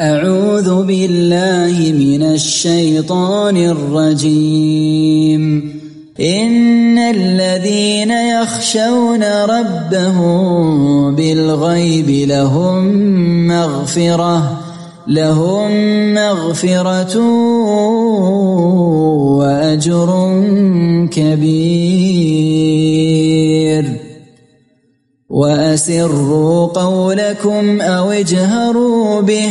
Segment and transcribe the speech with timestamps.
[0.00, 5.42] أعوذ بالله من الشيطان الرجيم.
[6.20, 12.84] إن الذين يخشون ربهم بالغيب لهم
[13.46, 14.60] مغفرة
[15.08, 15.70] لهم
[16.14, 17.18] مغفرة
[19.36, 20.10] وأجر
[21.12, 22.40] كبير.
[25.30, 29.50] وأسروا قولكم أو اجهروا به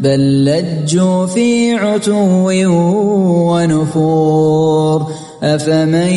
[0.00, 2.50] بل لجوا في عتو
[3.52, 5.06] ونفور.
[5.42, 6.12] أفمن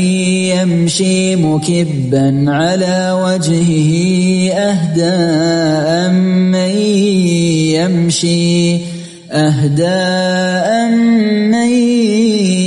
[0.57, 5.03] يمشي مكبا على وجهه أهدى
[6.07, 6.69] أمن
[7.75, 8.77] يمشي؟
[9.31, 9.87] أهدى
[10.83, 11.71] أمن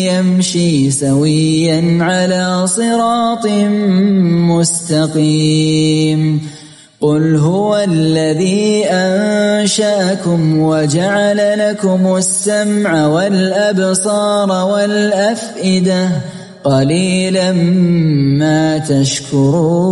[0.06, 3.46] يمشي سويا على صراط
[4.50, 6.40] مستقيم.
[7.00, 16.08] قل هو الذي أنشأكم وجعل لكم السمع والأبصار والأفئدة
[16.64, 19.88] قليلا ما تشكرون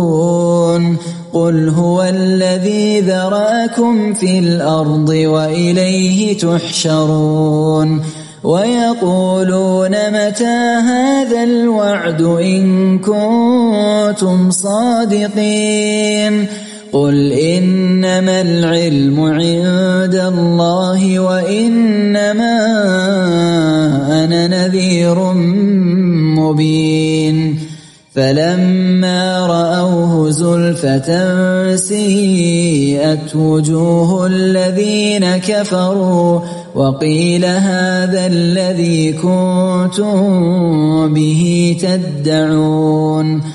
[1.33, 8.03] قل هو الذي ذرأكم في الأرض وإليه تحشرون
[8.43, 16.47] ويقولون متى هذا الوعد إن كنتم صادقين
[16.95, 22.55] قل إنما العلم عند الله وإنما
[24.23, 25.33] أنا نذير
[26.39, 27.59] مبين
[28.13, 31.09] فلما رأوه زلفة
[31.75, 36.39] سيئت وجوه الذين كفروا
[36.75, 40.13] وقيل هذا الذي كنتم
[41.13, 43.54] به تدعون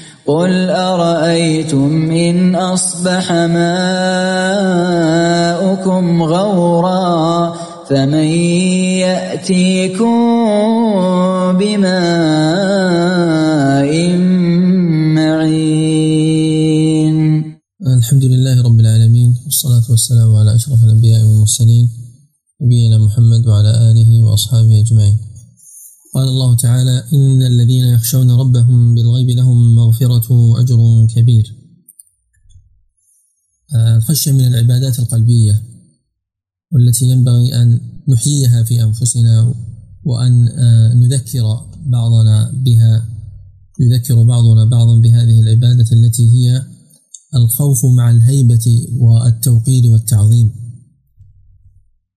[0.27, 3.83] قل أرأيتم إن أصبح ماؤكم
[6.23, 7.53] غورا
[7.89, 8.27] فمن
[9.05, 10.17] يأتيكم
[11.59, 13.11] بماء
[15.17, 16.41] معين
[17.97, 21.89] الحمد لله رب العالمين والصلاة والسلام على أشرف الأنبياء والمرسلين
[22.61, 25.30] نبينا محمد وعلى آله وأصحابه أجمعين.
[26.13, 31.55] قال الله تعالى إن الذين يخشون ربهم بالغيب لهم مغفرة وأجر كبير.
[33.97, 35.61] الخشية من العبادات القلبية
[36.71, 37.79] والتي ينبغي أن
[38.09, 39.53] نحييها في أنفسنا
[40.03, 40.49] وأن
[40.99, 43.05] نذكر بعضنا بها
[43.79, 46.65] يذكر بعضنا بعضا بهذه العبادة التي هي
[47.35, 50.60] الخوف مع الهيبة والتوقير والتعظيم.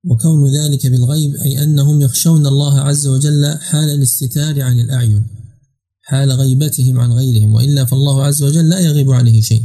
[0.04, 5.26] وكون ذلك بالغيب أي أنهم يخشون الله عز وجل حال الاستتار عن الأعين
[6.02, 9.62] حال غيبتهم عن غيرهم وإلا فالله عز وجل لا يغيب عليه شيء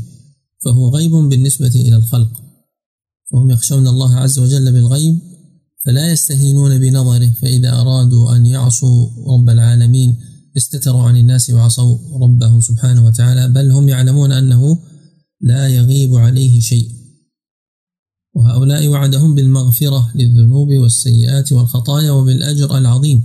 [0.65, 2.31] فهو غيب بالنسبة إلى الخلق.
[3.31, 5.19] فهم يخشون الله عز وجل بالغيب
[5.85, 10.17] فلا يستهينون بنظره فإذا أرادوا أن يعصوا رب العالمين
[10.57, 14.79] استتروا عن الناس وعصوا ربهم سبحانه وتعالى بل هم يعلمون أنه
[15.41, 16.98] لا يغيب عليه شيء.
[18.39, 23.23] وهؤلاء وعدهم بالمغفرة للذنوب والسيئات والخطايا وبالأجر العظيم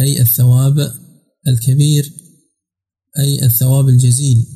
[0.00, 0.92] أي الثواب
[1.48, 2.12] الكبير
[3.18, 4.46] أي الثواب الجزيل.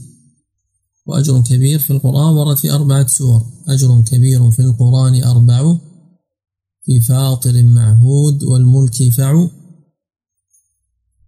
[1.06, 5.78] وأجر كبير في القرآن ورد في أربعة سور أجر كبير في القرآن أربع
[6.82, 9.48] في فاطر معهود والملك فع.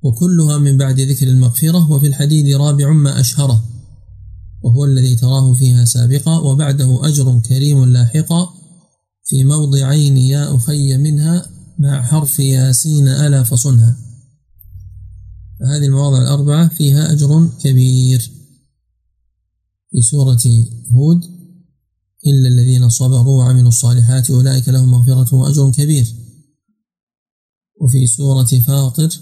[0.03, 3.65] وكلها من بعد ذكر المغفرة وفي الحديد رابع ما أشهره.
[4.65, 8.49] وهو الذي تراه فيها سابقا وبعده أجر كريم لاحقا
[9.25, 11.47] في موضعين يا أخي منها
[11.79, 13.97] مع حرف ياسين ألا فصنها
[15.61, 18.31] فهذه المواضع الأربعة فيها أجر كبير.
[19.91, 20.43] في سورة
[20.93, 21.25] هود
[22.27, 26.15] إلا الذين صبروا وعملوا الصالحات أولئك لهم مغفرة وأجر كبير.
[27.81, 29.21] وفي سورة فاطر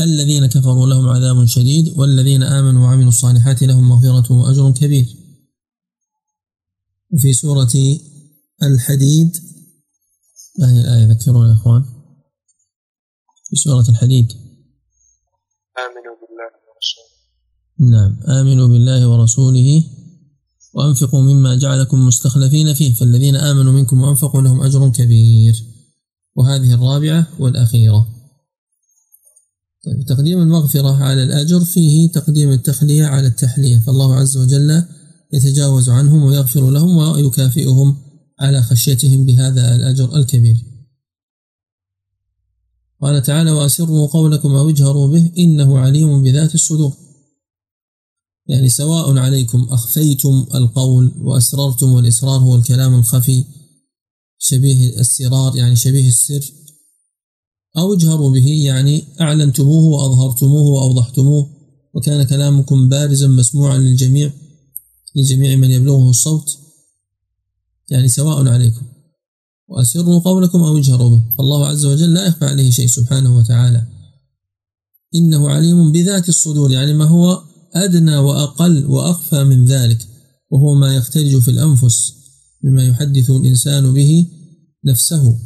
[0.00, 5.06] الذين كفروا لهم عذاب شديد والذين آمنوا وعملوا الصالحات لهم مغفرة وأجر كبير.
[7.10, 7.98] وفي سورة
[8.62, 9.36] الحديد
[10.62, 11.84] هذه الآية ذكروا يا إخوان.
[13.44, 14.32] في سورة الحديد.
[15.78, 17.18] آمنوا بالله ورسوله.
[17.90, 18.38] نعم.
[18.40, 19.84] آمنوا بالله ورسوله
[20.74, 22.94] وأنفقوا مما جعلكم مستخلفين فيه.
[22.94, 25.64] فالذين آمنوا منكم وأنفقوا لهم أجر كبير.
[26.34, 28.17] وهذه الرابعة والأخيرة.
[29.88, 34.82] طيب تقديم المغفرة على الأجر فيه تقديم التخلية على التحلية فالله عز وجل
[35.32, 37.96] يتجاوز عنهم ويغفر لهم ويكافئهم
[38.40, 40.56] على خشيتهم بهذا الأجر الكبير.
[43.02, 46.92] قال تعالى وأسروا قولكم أو اجهروا به إنه عليم بذات الصدور.
[48.46, 53.44] يعني سواء عليكم أخفيتم القول وأسررتم والإسرار هو الكلام الخفي
[54.38, 56.52] شبيه السرار يعني شبيه السر
[57.78, 61.50] أو اجهروا به يعني أعلنتموه وأظهرتموه وأوضحتموه
[61.94, 64.32] وكان كلامكم بارزا مسموعا للجميع
[65.16, 66.58] لجميع من يبلغه الصوت
[67.90, 68.82] يعني سواء عليكم.
[69.68, 71.22] وأسروا قولكم أو اجهروا به.
[71.38, 73.86] فالله عز وجل لا يخفى عليه شيء سبحانه وتعالى.
[75.14, 77.42] إنه عليم بذات الصدور يعني ما هو
[77.74, 80.06] أدنى وأقل وأخفى من ذلك
[80.50, 82.12] وهو ما يختلج في الأنفس
[82.64, 84.26] مما يحدث الإنسان به
[84.84, 85.38] نفسه.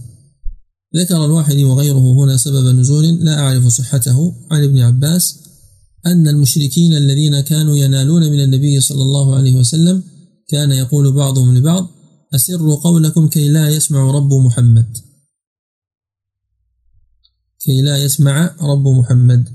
[0.97, 5.39] ذكر الواحد وغيره هنا سبب نزول لا أعرف صحته عن ابن عباس
[6.07, 10.03] أن المشركين الذين كانوا ينالون من النبي صلى الله عليه وسلم
[10.49, 11.89] كان يقول بعضهم لبعض
[12.35, 14.97] أسروا قولكم كي لا يسمع رب محمد.
[17.61, 19.49] كي لا يسمع رب محمد.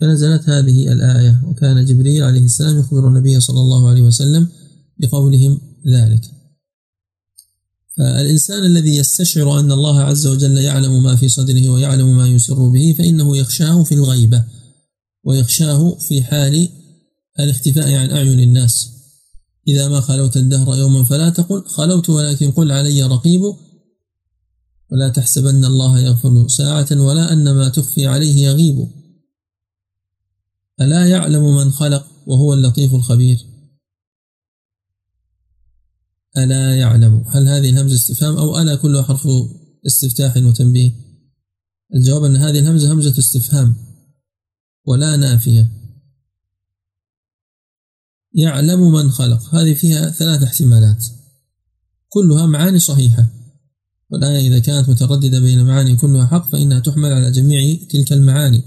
[0.00, 4.48] فنزلت هذه الآية وكان جبريل عليه السلام يخبر النبي صلى الله عليه وسلم
[4.98, 6.41] بقولهم ذلك.
[7.98, 12.94] فالإنسان الذي يستشعر أن الله عز وجل يعلم ما في صدره ويعلم ما يسر به
[12.98, 14.44] فإنه يخشاه في الغيبة
[15.24, 16.68] ويخشاه في حال
[17.40, 18.88] الاختفاء عن أعين الناس.
[19.68, 23.40] إذا ما خلوت الدهر يوما فلا تقل خلوت ولكن قل علي رقيب.
[24.92, 28.88] ولا تحسبن الله يغفر ساعة ولا أن ما تخفي عليه يغيب.
[30.80, 33.51] ألا يعلم من خلق وهو اللطيف الخبير؟
[36.36, 39.28] ألا يعلم؟ هل هذه الهمزة استفهام أو ألا كلها حرف
[39.86, 40.92] استفتاح وتنبيه؟
[41.94, 43.76] الجواب أن هذه الهمزة همزة استفهام
[44.86, 45.70] ولا نافية.
[48.34, 49.54] يعلم من خلق.
[49.54, 51.04] هذه فيها ثلاث احتمالات.
[52.08, 53.26] كلها معاني صحيحة.
[54.10, 58.62] والآية إذا كانت مترددة بين معاني كلها حق فإنها تحمل على جميع تلك المعاني.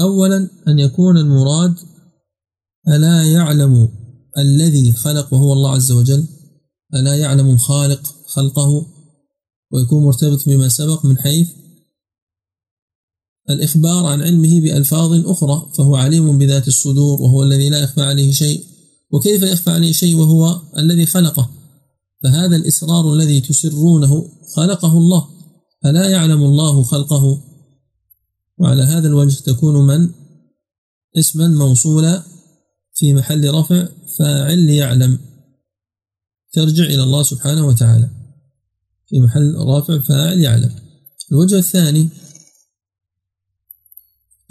[0.00, 1.74] أولا أن يكون المراد
[2.88, 4.01] ألا يعلم.
[4.38, 6.26] الذي خلق وهو الله عز وجل
[6.94, 8.86] ألا يعلم الخالق خلقه
[9.70, 11.48] ويكون مرتبط بما سبق من حيث
[13.50, 18.64] الإخبار عن علمه بألفاظ أخرى فهو عليم بذات الصدور وهو الذي لا يخفى عليه شيء.
[19.10, 21.50] وكيف يخفى عليه شيء وهو الذي خلقه؟
[22.22, 25.28] فهذا الإسرار الذي تسرونه خلقه الله.
[25.86, 27.42] ألا يعلم الله خلقه؟
[28.58, 30.10] وعلى هذا الوجه تكون من؟
[31.18, 32.22] اسما موصولا
[32.94, 35.18] في محل رفع فاعل يعلم
[36.52, 38.10] ترجع إلى الله سبحانه وتعالى.
[39.08, 40.70] في محل رافع فاعل يعلم.
[41.32, 42.08] الوجه الثاني.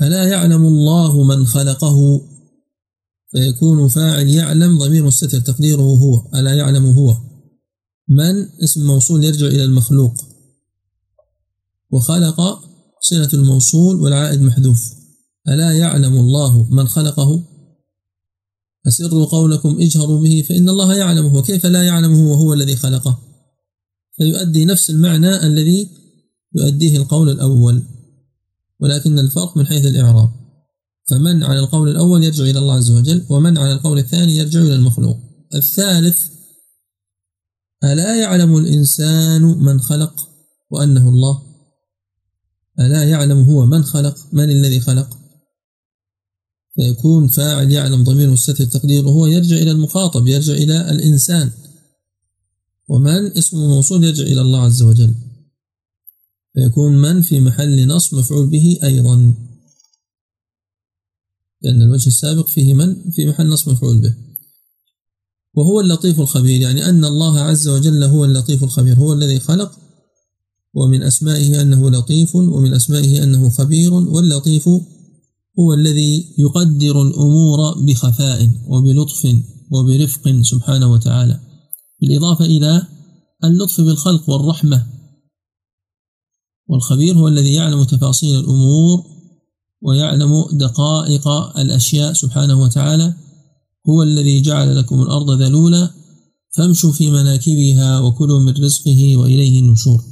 [0.02, 2.22] ألا يعلم الله من خلقه؟
[3.32, 6.30] فيكون فاعل يعلم ضمير الستر تقديره هو.
[6.36, 7.18] ألا يعلم هو؟
[8.08, 10.14] من؟ اسم موصول يرجع إلى المخلوق.
[11.92, 12.60] وخلق
[13.02, 14.94] صلة الموصول والعائد محذوف.
[15.48, 17.51] ألا يعلم الله من خلقه؟
[18.88, 23.20] أسروا قولكم اجهروا به فإن الله يعلمه وكيف لا يعلمه؟ وهو الذي خلقه.
[24.18, 25.90] فيؤدي نفس المعنى الذي
[26.56, 27.84] يؤديه القول الأول
[28.80, 30.30] ولكن الفرق من حيث الإعراب.
[31.10, 34.76] فمن على القول الأول يرجع إلى الله عز وجل ومن على القول الثاني يرجع إلى
[34.76, 35.18] المخلوق.
[35.56, 36.18] الثالث
[37.84, 40.14] ألا يعلم الإنسان من خلق
[40.72, 41.42] وأنه الله؟
[42.80, 45.21] ألا يعلم هو من خلق؟ من الذي خلق؟
[46.76, 51.52] فيكون فاعل يعلم ضمير مستتر تقديره هو يرجع إلى المخاطب يرجع إلى الإنسان.
[52.90, 55.16] ومن؟ اسم موصول يرجع إلى الله عز وجل.
[56.54, 59.34] فيكون من في محل نصب مفعول به أيضا.
[61.62, 64.16] لأن الوجه السابق فيه من؟ في محل نصب مفعول به.
[65.54, 69.80] وهو اللطيف الخبير يعني أن الله عز وجل هو اللطيف الخبير هو الذي خلق.
[70.74, 74.70] ومن أسمائه أنه لطيف ومن أسمائه أنه خبير واللطيف
[75.60, 79.36] هو الذي يقدر الأمور بخفاء وبلطف
[79.72, 81.40] وبرفق سبحانه وتعالى.
[82.02, 82.88] بالإضافة إلى
[83.44, 84.86] اللطف بالخلق والرحمة.
[86.70, 89.04] والخبير هو الذي يعلم تفاصيل الأمور
[89.82, 91.28] ويعلم دقائق
[91.58, 93.14] الأشياء سبحانه وتعالى.
[93.90, 95.90] هو الذي جعل لكم الأرض ذلولا
[96.58, 100.11] فامشوا في مناكبها وكلوا من رزقه وإليه النشور.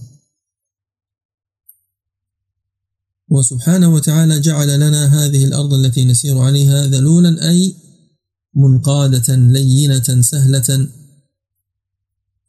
[3.29, 7.75] وسبحانه وتعالى جعل لنا هذه الأرض التي نسير عليها ذلولا أي
[8.55, 10.87] منقادة لينة سهلة.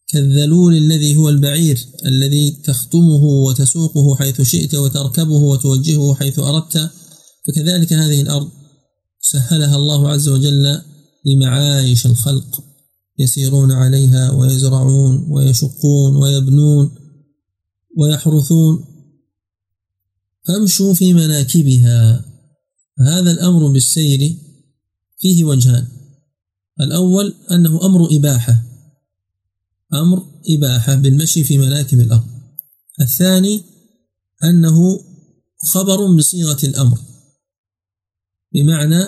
[0.08, 6.90] كالذلول الذي هو البعير الذي تختمه وتسوقه حيث شئت وتركبه وتوجهه حيث أردت.
[7.46, 8.48] فكذلك هذه الأرض
[9.20, 10.80] سهلها الله عز وجل
[11.26, 12.64] لمعايش الخلق
[13.18, 16.90] يسيرون عليها ويزرعون ويشقون ويبنون
[17.98, 18.89] ويحرثون.
[20.48, 22.24] فامشوا في مناكبها.
[22.98, 24.36] هذا الأمر بالسير
[25.18, 25.86] فيه وجهان.
[26.80, 28.64] الأول أنه أمر إباحة.
[29.94, 32.26] أمر إباحة بالمشي في مناكب الأرض.
[33.00, 33.62] الثاني
[34.44, 35.00] أنه
[35.72, 36.98] خبر بصيغة الأمر.
[38.54, 39.04] بمعنى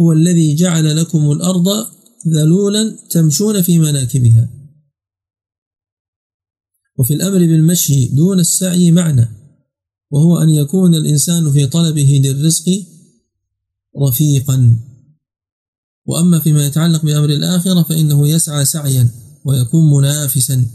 [0.00, 1.68] هو الذي جعل لكم الأرض
[2.28, 4.50] ذلولا تمشون في مناكبها.
[6.98, 9.45] وفي الأمر بالمشي دون السعي معنى.
[10.10, 12.84] وهو أن يكون الإنسان في طلبه للرزق
[14.02, 14.78] رفيقا.
[16.06, 19.10] وأما فيما يتعلق بأمر الآخرة فإنه يسعى سعيا
[19.44, 20.66] ويكون منافسا.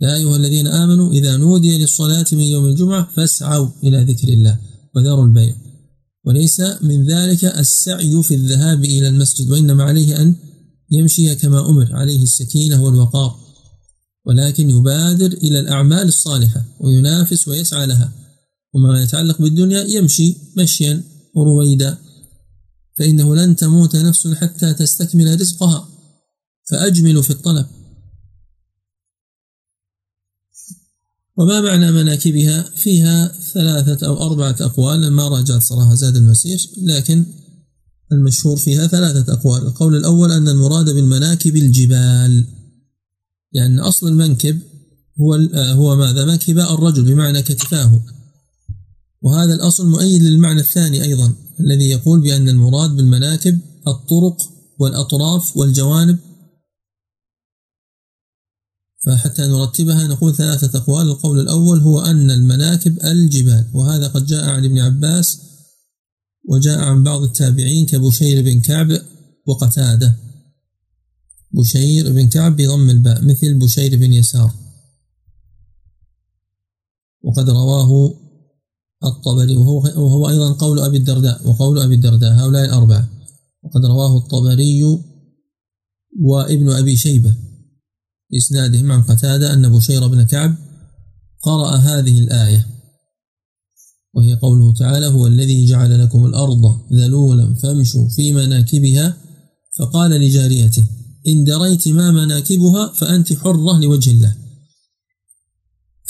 [0.00, 4.58] يا أيها الذين آمنوا إذا نودي للصلاة من يوم الجمعة فاسعوا إلى ذكر الله
[4.94, 5.56] وذروا البيع.
[6.24, 10.34] وليس من ذلك السعي في الذهاب إلى المسجد وإنما عليه أن
[10.90, 13.36] يمشي كما أمر عليه السكينة والوقار.
[14.26, 18.12] ولكن يبادر إلى الأعمال الصالحة وينافس ويسعى لها.
[18.74, 21.02] وما يتعلق بالدنيا يمشي مشيا
[21.36, 21.98] رويدا
[22.98, 25.88] فإنه لن تموت نفس حتى تستكمل رزقها.
[26.70, 27.66] فأجمل في الطلب.
[31.36, 35.10] وما معنى مناكبها؟ فيها ثلاثة أو أربعة أقوال.
[35.12, 37.24] ما راجعت صراحة زاد المسير لكن
[38.12, 39.62] المشهور فيها ثلاثة أقوال.
[39.62, 42.44] القول الأول أن المراد بالمناكب الجبال.
[43.52, 44.60] لأن أصل المنكب
[45.20, 48.02] هو هو ماذا؟ منكب الرجل بمعنى كتفاه.
[49.22, 54.36] وهذا الأصل مؤيد للمعنى الثاني أيضا الذي يقول بأن المراد بالمناكب الطرق
[54.78, 56.18] والأطراف والجوانب.
[59.06, 61.08] فحتى نرتبها نقول ثلاثة أقوال.
[61.08, 65.40] القول الأول هو أن المناكب الجبال وهذا قد جاء عن ابن عباس
[66.48, 69.00] وجاء عن بعض التابعين كبشير بن كعب
[69.46, 70.16] وقتادة.
[71.52, 74.54] بشير بن كعب بضم الباء مثل بشير بن يسار.
[77.22, 78.14] وقد رواه
[79.04, 83.08] الطبري وهو, وهو أيضا قول أبي الدرداء وقول أبي الدرداء هؤلاء الأربعة.
[83.62, 84.82] وقد رواه الطبري
[86.20, 87.34] وابن أبي شيبة
[88.30, 90.56] بإسنادهم عن قتادة أن بشير بن كعب
[91.42, 92.66] قرأ هذه الآية
[94.14, 99.16] وهي قوله تعالى هو الذي جعل لكم الأرض ذلولا فامشوا في مناكبها
[99.78, 100.86] فقال لجاريته
[101.26, 104.36] إن دريت ما مناكبها فأنت حرة لوجه الله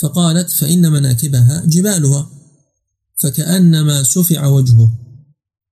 [0.01, 2.29] فقالت فإن مناكبها جبالها
[3.19, 4.91] فكأنما سفع وجهه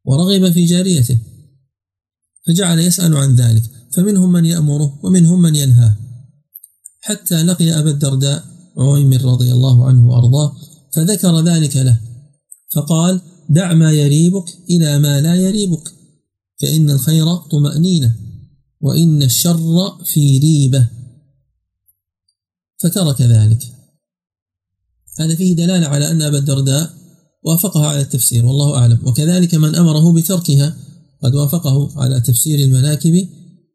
[0.05, 1.19] ورغب في جاريته
[2.47, 3.63] فجعل يسأل عن ذلك
[3.93, 5.97] فمنهم من يأمره ومنهم من ينهاه.
[6.99, 8.45] حتى لقي أبا الدرداء
[8.77, 10.55] عويمر رضي الله عنه وأرضاه
[10.93, 11.99] فذكر ذلك له
[12.73, 15.93] فقال دع ما يريبك إلى ما لا يريبك
[16.61, 18.15] فإن الخير طمأنينة
[18.81, 20.89] وإن الشر في ريبة.
[22.79, 23.63] فترك ذلك.
[25.19, 26.96] هذا فيه دلالة على أن أبا الدرداء
[27.47, 28.99] وافقها على التفسير والله أعلم.
[29.03, 30.77] وكذلك من أمره بتركها
[31.23, 33.27] قد وافقه على تفسير المناكب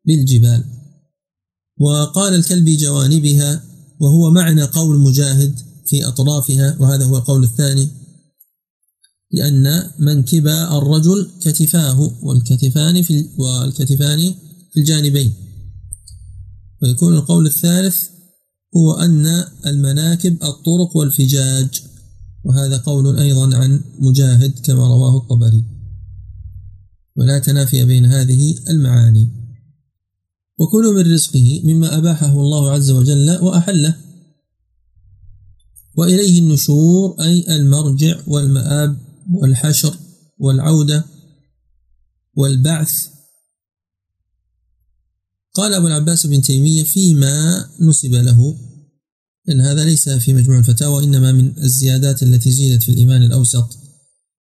[0.06, 0.64] بالجبال.
[1.80, 3.64] وقال الكلبي جوانبها
[4.00, 7.88] وهو معنى قول مجاهد في أطرافها وهذا هو القول الثاني
[9.32, 14.34] لأن منكب الرجل كتفاه والكتفان في والكتفان
[14.72, 15.32] في الجانبين.
[16.82, 18.08] ويكون القول الثالث
[18.76, 21.82] هو أن المناكب الطرق والفجاج.
[22.44, 25.64] وهذا قول أيضا عن مجاهد كما رواه الطبري.
[27.16, 29.28] ولا تنافي بين هذه المعاني.
[30.58, 33.96] وكل من رزقه مما أباحه الله عز وجل وأحله.
[35.96, 38.96] وإليه النشور أي المرجع والمآب
[39.32, 39.96] والحشر
[40.38, 41.04] والعودة
[42.36, 42.92] والبعث.
[45.54, 48.56] قال أبو العباس بن تيمية فيما نسب له
[49.48, 53.72] إن هذا ليس في مجموع الفتاوى إنما من الزيادات التي زيدت في الإيمان الأوسط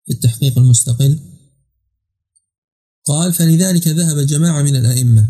[0.06, 1.18] في التحقيق المستقل.
[3.04, 5.28] قال فلذلك ذهب جماعة من الأئمة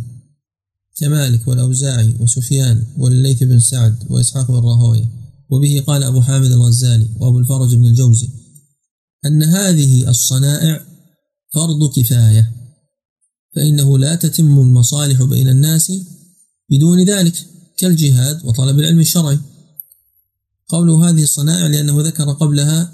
[0.97, 5.11] كمالك والأوزاعي وسفيان والليث بن سعد وإسحاق بن راهوية
[5.51, 8.29] وبه قال أبو حامد الغزالي وأبو الفرج بن الجوزي
[9.27, 10.87] أن هذه الصنائع
[11.55, 12.53] فرض كفاية
[13.57, 15.93] فإنه لا تتم المصالح بين الناس
[16.71, 17.35] بدون ذلك
[17.79, 19.39] كالجهاد وطلب العلم الشرعي.
[20.71, 22.93] قوله هذه الصنائع لأنه ذكر قبلها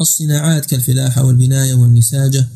[0.00, 2.48] الصناعات كالفلاحة والبناية والنساجة.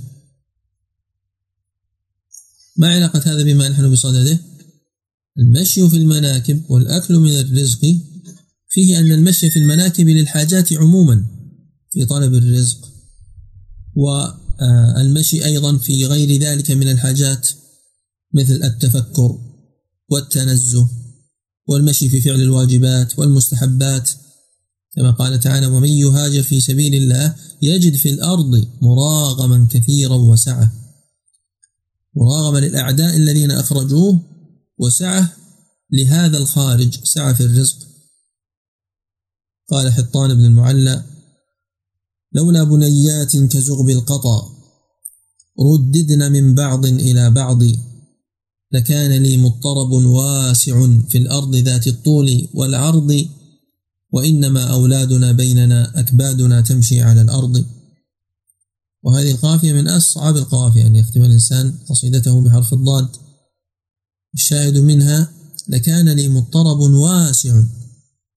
[2.76, 4.38] ما علاقة هذا بما نحن بصدده؟
[5.38, 7.80] المشي في المناكب والأكل من الرزق.
[8.68, 11.26] فيه أن المشي في المناكب للحاجات عموما
[11.92, 12.88] في طلب الرزق
[13.96, 17.48] والمشي أيضا في غير ذلك من الحاجات
[18.34, 19.38] مثل التفكر
[20.08, 20.88] والتنزه
[21.66, 24.10] والمشي في فعل الواجبات والمستحبات.
[24.96, 30.72] كما قال تعالى ومن يهاجر في سبيل الله يجد في الأرض مراغما كثيرا وسعة.
[32.16, 34.20] مراغما للأعداء الذين أخرجوه
[34.78, 35.32] وسعة
[35.92, 37.76] لهذا الخارج سعة في الرزق.
[39.68, 41.04] قال حطان بن المعلى
[42.32, 44.56] لولا بنيات كزغب القطا
[45.60, 47.62] رددن من بعض إلى بعض.
[48.72, 53.28] لكان لي مضطرب واسع في الأرض ذات الطول والعرض
[54.12, 57.64] وإنما أولادنا بيننا أكبادنا تمشي على الأرض.
[59.02, 63.08] وهذه القافية من أصعب القوافي أن يختم الإنسان قصيدته بحرف الضاد.
[64.34, 65.32] الشاهد منها
[65.68, 67.62] لكان لي مضطرب واسع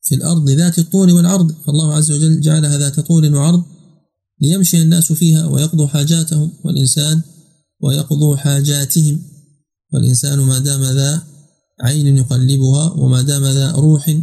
[0.01, 1.51] في الأرض ذات الطول والعرض.
[1.51, 3.63] فالله عز وجل جعلها ذات طول وعرض
[4.41, 7.21] ليمشي الناس فيها ويقضوا حاجاتهم والإنسان
[7.81, 9.21] ويقضوا حاجاتهم.
[9.93, 11.23] والإنسان ما دام ذا
[11.81, 14.21] عين يقلبها وما دام ذا روح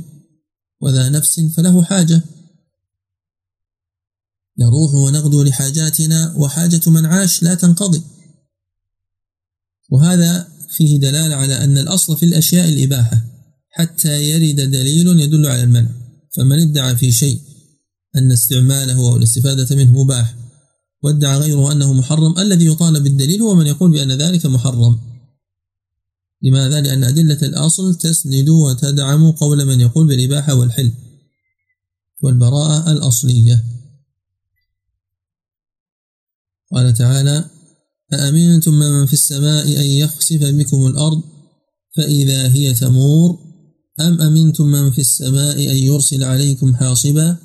[0.81, 2.23] وذا نفس فله حاجة.
[4.59, 8.03] نروح ونغدو لحاجاتنا وحاجة من عاش لا تنقضي.
[9.91, 13.25] وهذا فيه دلالة على أن الأصل في الأشياء الإباحة
[13.71, 15.91] حتى يرد دليل يدل على المنع.
[16.37, 17.41] فمن ادعى في شيء
[18.17, 20.35] أن استعماله أو الاستفادة منه مباح
[21.03, 25.10] وادعى غيره أنه محرم الذي يطالب بالدليل هو من يقول بأن ذلك محرم.
[26.43, 30.93] لماذا؟ لأن أدلة الأصل تسند وتدعم قول من يقول بالإباحة والحل
[32.23, 33.65] والبراءة الأصلية.
[36.73, 37.51] قال تعالى
[38.13, 41.23] أأمنتم من في السماء أن يخسف بكم الأرض
[41.97, 43.39] فإذا هي تمور؟
[44.01, 47.37] أم أمنتم من في السماء أن يرسل عليكم حاصبا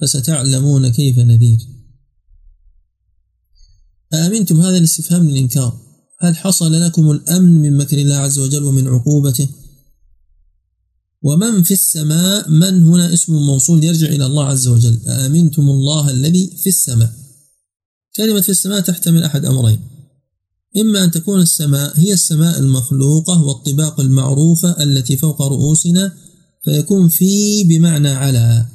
[0.00, 1.58] فستعلمون كيف نذير؟
[4.14, 5.91] أأمنتم؟ هذا الاستفهام للإنكار.
[6.22, 9.48] هل حصل لكم الأمن من مكر الله عز وجل ومن عقوبته؟
[11.22, 15.00] ومن في السماء من هنا اسم موصول يرجع إلى الله عز وجل.
[15.06, 17.12] أأمنتم الله الذي في السماء؟
[18.16, 19.80] كلمة في السماء تحتمل أحد أمرين.
[20.76, 26.12] إما أن تكون السماء هي السماء المخلوقة والطباق المعروفة التي فوق رؤوسنا
[26.64, 28.66] فيكون في بمعنى على.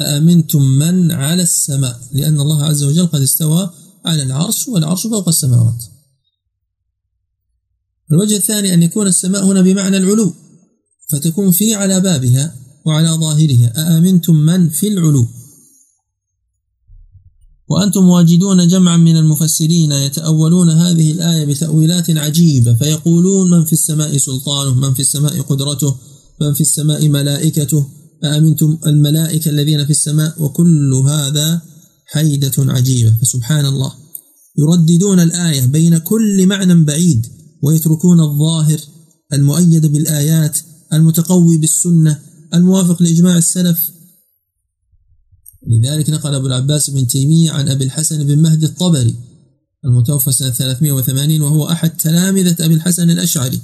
[0.00, 3.70] أأمنتم من على السماء؟ لأن الله عز وجل قد استوى
[4.04, 5.91] على العرش والعرش فوق السماوات.
[8.12, 10.34] الوجه الثاني أن يكون السماء هنا بمعنى العلو
[11.12, 12.54] فتكون في على بابها
[12.86, 13.72] وعلى ظاهرها.
[13.76, 15.26] أأمنتم من في العلو؟
[17.68, 24.74] وأنتم واجدون جمعا من المفسرين يتأولون هذه الآية بتأويلات عجيبة فيقولون من في السماء سلطانه
[24.74, 25.96] من في السماء قدرته
[26.40, 27.86] من في السماء ملائكته.
[28.24, 31.62] أأمنتم الملائكة الذين في السماء؟ وكل هذا
[32.06, 33.14] حيدة عجيبة.
[33.22, 33.92] فسبحان الله.
[34.58, 37.26] يرددون الآية بين كل معنى بعيد.
[37.62, 38.80] ويتركون الظاهر
[39.32, 40.58] المؤيد بالآيات
[40.92, 42.18] المتقوي بالسنة
[42.54, 43.90] الموافق لإجماع السلف.
[45.66, 49.14] لذلك نقل أبو العباس بن تيمية عن أبي الحسن بن مهدي الطبري
[49.84, 53.60] المتوفى سنة 380 وهو أحد تلامذة أبي الحسن الأشعري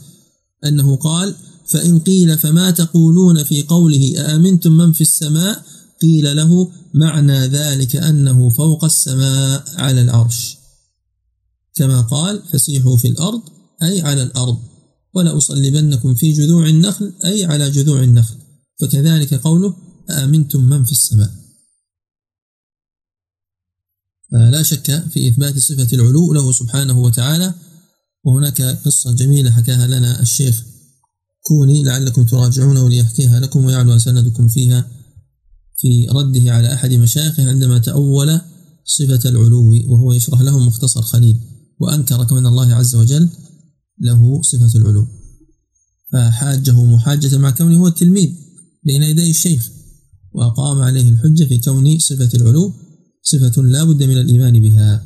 [0.64, 1.34] أنه قال
[1.66, 5.64] فإن قيل فما تقولون في قوله أأمنتم من في السماء
[6.02, 10.56] قيل له معنى ذلك أنه فوق السماء على العرش.
[11.74, 13.42] كما قال فسيحوا في الأرض
[13.82, 14.58] أي على الأرض
[15.14, 18.36] ولأصلبنكم في جذوع النخل أي على جذوع النخل
[18.80, 19.76] فكذلك قوله
[20.10, 21.30] أأمنتم من في السماء.
[24.32, 27.54] لا شك في إثبات صفة العلو له سبحانه وتعالى
[28.24, 30.64] وهناك قصة جميلة حكاها لنا الشيخ
[31.42, 34.90] كوني لعلكم تراجعونه ليحكيها لكم ويعلو سندكم فيها
[35.76, 38.40] في رده على أحد مشايخه عندما تأول
[38.84, 41.40] صفة العلو وهو يشرح له مختصر خليل
[41.80, 43.28] وأنكر كون الله عز وجل
[44.00, 45.06] له صفة العلو.
[46.12, 48.30] فحاجه محاجة مع كونه هو التلميذ
[48.84, 49.70] بين يدي الشيخ
[50.32, 52.72] وأقام عليه الحجة في كون صفة العلو
[53.22, 55.04] صفة لا بد من الإيمان بها.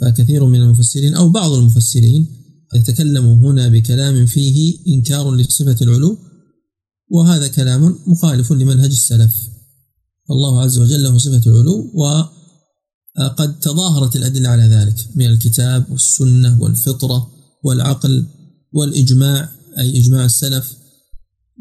[0.00, 2.26] فكثير من المفسرين أو بعض المفسرين
[2.74, 6.18] يتكلم هنا بكلام فيه إنكار لصفة العلو
[7.10, 9.48] وهذا كلام مخالف لمنهج السلف.
[10.30, 17.41] الله عز وجل له صفة العلو وقد تظاهرت الأدلة على ذلك من الكتاب والسنة والفطرة.
[17.62, 18.26] والعقل
[18.72, 19.48] والإجماع
[19.78, 20.76] أي إجماع السلف.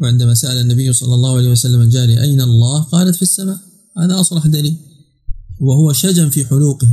[0.01, 3.57] وعندما سأل النبي صلى الله عليه وسلم الجارية أين الله؟ قالت في السماء.
[3.97, 4.77] هذا أصرح دليل.
[5.59, 6.87] وهو شجن في حلوقه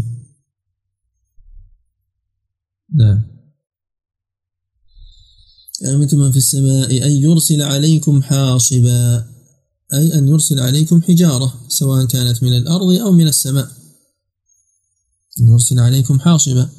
[2.95, 3.23] نعم.
[5.87, 9.29] أمنتم من في السماء أن يرسل عليكم حاصبا
[9.95, 13.69] أي أن يرسل عليكم حجارة سواء كانت من الأرض أو من السماء.
[15.41, 16.71] أن يرسل عليكم حاصبا.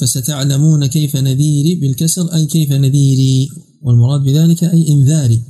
[0.00, 3.48] فستعلمون كيف نذيري بالكسر أي كيف نذيري
[3.82, 5.42] والمراد بذلك أي إنذاري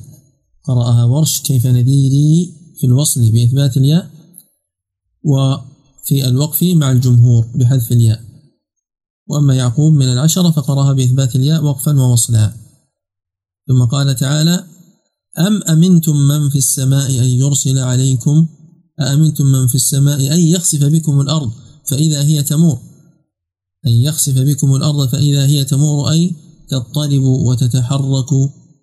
[0.64, 4.10] قرأها ورش كيف نذيري في الوصل بإثبات الياء
[5.24, 8.20] وفي الوقف مع الجمهور بحذف الياء.
[9.28, 12.52] وأما يعقوب من العشرة فقرأها بإثبات الياء وقفا ووصلا.
[13.68, 14.64] ثم قال تعالى
[15.38, 18.46] أم أمنتم من في السماء أن يرسل عليكم؟
[19.00, 21.52] أأمنتم من في السماء أن يخسف بكم الأرض
[21.84, 22.78] فإذا هي تمور؟
[23.86, 26.34] أن يخسف بكم الأرض فإذا هي تمور أي
[26.68, 28.32] تضطرب وتتحرك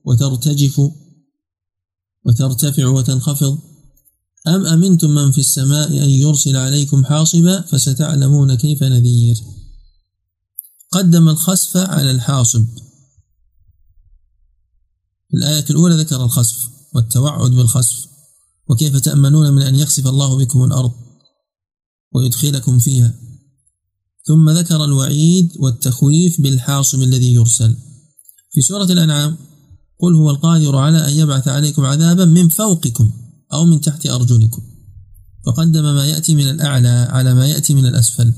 [0.06, 0.82] وترتجف
[2.26, 3.60] وترتفع وتنخفض.
[4.48, 9.36] أم أمنتم من في السماء أن يرسل عليكم حاصبا فستعلمون كيف نذير؟
[10.92, 12.66] قدم الخسف على الحاصب.
[15.34, 18.14] الآية الأولى ذكر الخسف والتوعد بالخسف.
[18.70, 20.92] وكيف تأمنون من أن يخسف الله بكم الأرض
[22.12, 23.14] ويدخلكم فيها؟
[24.28, 27.78] ثم ذكر الوعيد والتخويف بالحاصب الذي يرسل.
[28.52, 29.38] في سورة الأنعام
[30.00, 33.12] قل هو القادر على أن يبعث عليكم عذابا من فوقكم
[33.54, 34.62] أو من تحت أرجلكم.
[35.46, 38.34] فقدم ما يأتي من الأعلى على ما يأتي من الأسفل.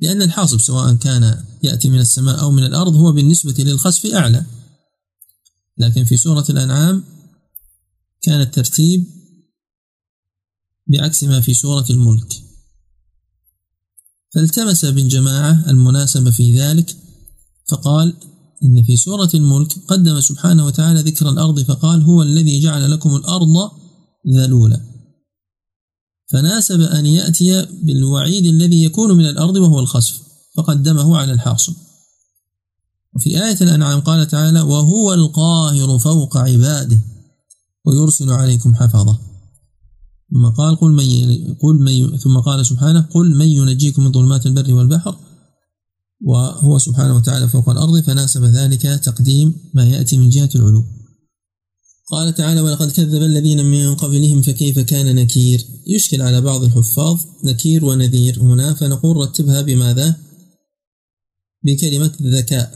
[0.00, 4.44] لأن الحاصب سواء كان يأتي من السماء أو من الأرض هو بالنسبة للخسف أعلى.
[5.78, 7.04] لكن في سورة الأنعام
[8.22, 9.06] كان الترتيب
[10.86, 12.49] بعكس ما في سورة الملك.
[14.34, 16.96] فالتمس ابن جماعة المناسبة في ذلك
[17.68, 18.14] فقال
[18.64, 23.70] إن في سورة الملك قدم سبحانه وتعالى ذكر الأرض فقال هو الذي جعل لكم الأرض
[24.28, 24.80] ذلولا
[26.32, 30.20] فناسب أن يأتي بالوعيد الذي يكون من الأرض وهو الخسف
[30.56, 31.74] فقدمه على الحاصب.
[33.16, 37.00] وفي آية الأنعام قال تعالى وهو القاهر فوق عباده
[37.84, 39.29] ويرسل عليكم حفظه
[40.30, 44.72] ثم قال قل من قل من ثم قال سبحانه قل من ينجيكم من ظلمات البر
[44.74, 45.16] والبحر
[46.24, 50.84] وهو سبحانه وتعالى فوق الأرض فناسب ذلك تقديم ما يأتي من جهة العلو.
[52.10, 57.84] قال تعالى ولقد كذب الذين من قبلهم فكيف كان نكير؟ يشكل على بعض الحفاظ نكير
[57.84, 58.42] ونذير.
[58.42, 60.16] هنا فنقول رتبها بماذا؟
[61.64, 62.74] بكلمة ذكاء.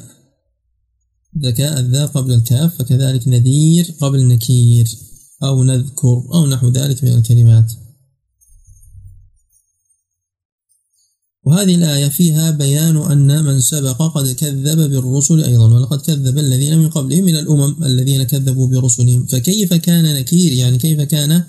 [1.43, 4.99] ذكاء الذا قبل الكاف فكذلك نذير قبل نكير.
[5.45, 7.73] أو نذكر أو نحو ذلك من الكلمات.
[11.47, 16.91] وهذه الآية فيها بيان أن من سبق قد كذب بالرسل أيضا ولقد كذب الذين من
[16.91, 19.27] قبلهم من الأمم الذين كذبوا برسلهم.
[19.27, 21.45] فكيف كان نكير؟ يعني كيف كان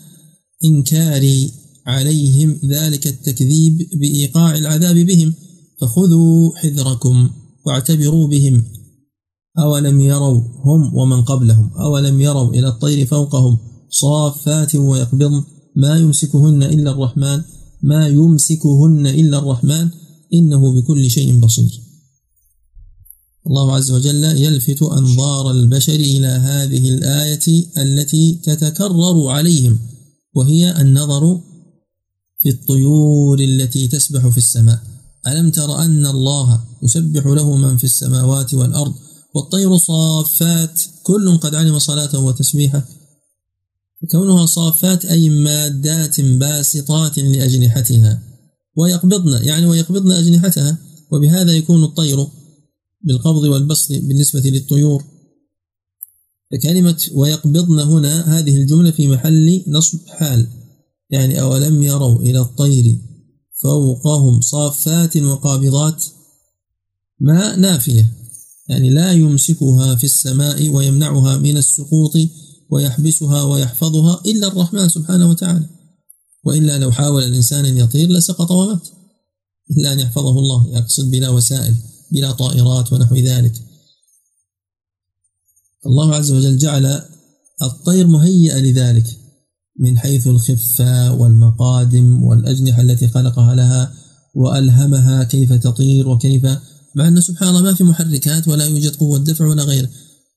[0.66, 1.52] إنكاري
[1.88, 5.34] عليهم ذلك التكذيب بإيقاع العذاب بهم؟
[5.82, 7.30] فخذوا حذركم
[7.66, 8.64] واعتبروا بهم.
[9.60, 13.58] أولم يروا هم ومن قبلهم؟ أولم يروا إلى الطير فوقهم؟
[13.90, 15.44] صافات ويقبضن
[15.76, 17.42] ما يمسكهن إلا الرحمن
[17.84, 19.90] ما يمسكهن إلا الرحمن
[20.34, 21.82] إنه بكل شيء بصير.
[23.48, 29.80] الله عز وجل يلفت أنظار البشر إلى هذه الآية التي تتكرر عليهم
[30.34, 31.42] وهي النظر
[32.40, 34.80] في الطيور التي تسبح في السماء.
[35.28, 38.94] ألم تر أن الله يسبح له من في السماوات والأرض
[39.36, 42.88] والطير صافات كل قد علم صلاته وتسبيحه.
[44.12, 48.24] كونها صافات أي مادات باسطات لأجنحتها.
[48.78, 50.78] ويقبضن يعني ويقبضن أجنحتها
[51.12, 52.28] وبهذا يكون الطير
[53.02, 55.04] بالقبض والبسط بالنسبة للطيور.
[56.52, 60.48] فكلمة ويقبضن هنا هذه الجملة في محل نصب حال.
[61.10, 62.98] يعني أولم يروا إلى الطير
[63.62, 66.04] فوقهم صافات وقابضات
[67.20, 68.14] ما نافية.
[68.70, 72.14] يعني لا يمسكها في السماء ويمنعها من السقوط
[72.72, 75.66] ويحبسها ويحفظها إلا الرحمن سبحانه وتعالى.
[76.44, 78.88] وإلا لو حاول الإنسان أن يطير لسقط ومات.
[79.78, 81.76] إلا أن يحفظه الله يقصد بلا وسائل
[82.12, 83.62] بلا طائرات ونحو ذلك.
[85.86, 87.02] الله عز وجل جعل
[87.62, 89.06] الطير مهيئة لذلك
[89.80, 93.94] من حيث الخفة والمقادم والأجنحة التي خلقها لها
[94.36, 96.46] وألهمها كيف تطير وكيف
[96.96, 99.90] مع أن سبحان الله ما في محركات ولا يوجد قوة دفع ولا غيره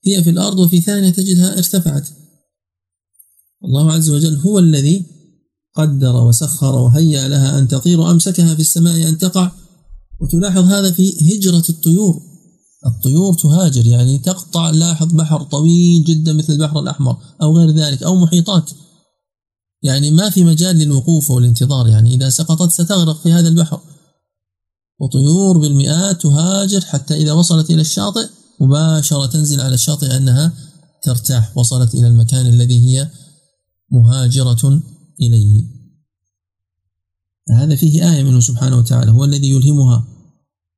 [0.05, 2.09] هي في الأرض وفي ثانية تجدها ارتفعت.
[3.65, 5.05] الله عز وجل هو الذي
[5.75, 9.51] قدر وسخر وهيأ لها أن تطير وأمسكها في السماء أن تقع.
[10.19, 12.21] وتلاحظ هذا في هجرة الطيور.
[12.85, 18.15] الطيور تهاجر يعني تقطع لاحظ بحر طويل جدا مثل البحر الأحمر أو غير ذلك أو
[18.15, 18.71] محيطات.
[19.83, 23.81] يعني ما في مجال للوقوف والانتظار يعني إذا سقطت ستغرق في هذا البحر.
[24.99, 28.29] وطيور بالمئات تهاجر حتى إذا وصلت إلى الشاطئ.
[28.61, 30.53] مباشرة تنزل على الشاطئ أنها
[31.03, 33.09] ترتاح وصلت إلى المكان الذي هي
[33.91, 34.81] مهاجرة
[35.21, 35.63] إليه.
[37.49, 40.07] هذا فيه آية منه سبحانه وتعالى هو الذي يلهمها.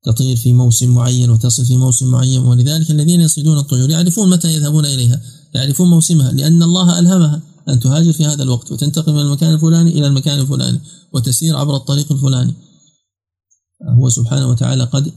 [0.04, 4.86] تطير في موسم معين وتصل في موسم معين ولذلك الذين يصيدون الطيور يعرفون متى يذهبون
[4.86, 5.22] إليها
[5.56, 7.42] يعرفون موسمها لأن الله ألهمها.
[7.70, 10.80] أن تهاجر في هذا الوقت وتنتقل من المكان الفلاني إلى المكان الفلاني
[11.14, 12.54] وتسير عبر الطريق الفلاني.
[13.98, 15.12] هو سبحانه وتعالى قد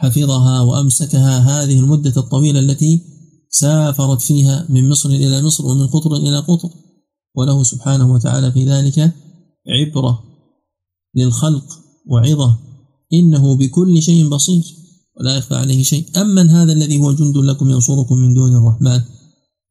[0.00, 3.02] حفظها وأمسكها هذه المدة الطويلة التي
[3.50, 6.70] سافرت فيها من مصر إلى مصر ومن قطر إلى قطر.
[7.34, 9.14] وله سبحانه وتعالى في ذلك
[9.68, 10.22] عبرة
[11.14, 11.64] للخلق
[12.06, 12.58] وعظة.
[13.12, 14.62] إنه بكل شيء بصير
[15.20, 16.06] ولا يخفى عليه شيء.
[16.16, 19.00] أمن هذا الذي هو جند لكم ينصركم من دون الرحمن.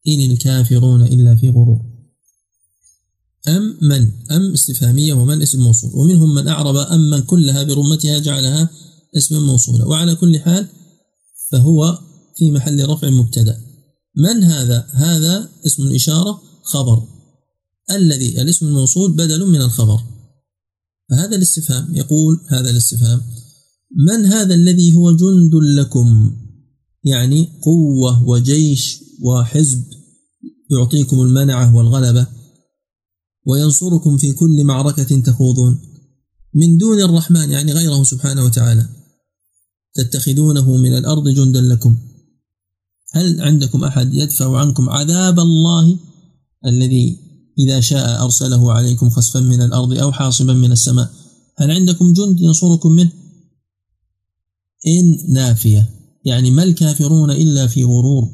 [0.08, 1.80] إن الكافرون إلا في غرور.
[3.48, 8.70] أم من؟ أم استفهامية ومن اسم موصول؟ ومنهم من أعرب أم من كلها برمتها جعلها
[9.18, 9.86] اسما موصولا.
[9.86, 10.68] وعلى كل حال
[11.52, 12.00] فهو
[12.38, 13.58] في محل رفع مبتدأ.
[14.18, 17.08] من هذا؟ هذا اسم الإشارة خبر.
[17.92, 20.00] الذي الاسم الموصول بدل من الخبر.
[21.10, 21.96] فهذا الاستفهام.
[21.96, 23.22] يقول هذا الاستفهام.
[24.08, 26.38] من هذا الذي هو جند لكم؟
[27.04, 29.84] يعني قوة وجيش وحزب
[30.72, 32.28] يعطيكم المنعة والغلبة
[33.46, 35.80] وينصركم في كل معركة تخوضون.
[36.54, 38.99] من دون الرحمن يعني غيره سبحانه وتعالى.
[39.94, 41.98] تتخذونه من الأرض جندا لكم.
[43.14, 45.98] هل عندكم أحد يدفع عنكم عذاب الله
[46.66, 47.18] الذي
[47.60, 51.10] إذا شاء أرسله عليكم خسفا من الأرض أو حاصبا من السماء؟
[51.58, 53.12] هل عندكم جند ينصركم منه؟
[54.88, 55.90] إن نافية.
[56.26, 58.30] يعني ما الكافرون إلا في غرور.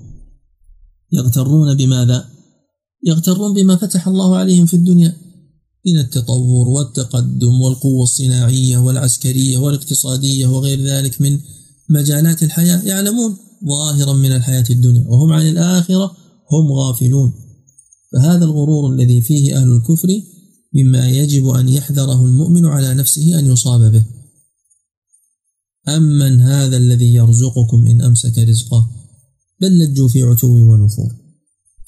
[1.12, 2.30] يغترون بماذا؟
[3.04, 5.24] يغترون بما فتح الله عليهم في الدنيا.
[5.86, 11.39] من التطور والتقدم والقوة الصناعية والعسكرية والاقتصادية وغير ذلك من
[11.89, 16.12] مجالات الحياة يعلمون ظاهرا من الحياة الدنيا وهم عن الآخرة
[16.52, 17.34] هم غافلون.
[18.12, 20.21] فهذا الغرور الذي فيه أهل الكفر
[20.74, 24.06] مما يجب أن يحذره المؤمن على نفسه أن يصاب به.
[25.88, 28.89] أمن هذا الذي يرزقكم إن أمسك رزقه.
[29.62, 31.24] بل لجوا في عتو ونفور.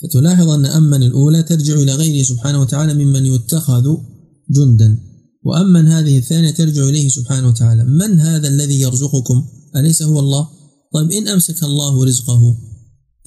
[0.02, 3.98] فتلاحظ أن أمن الأولى ترجع إلى غيره سبحانه وتعالى ممن يتخذ
[4.50, 5.00] جندا.
[5.46, 7.84] وأمن هذه الثانية ترجع إليه سبحانه وتعالى.
[7.84, 10.48] من هذا الذي يرزقكم؟ أليس هو الله؟
[10.94, 12.58] طيب إن أمسك الله رزقه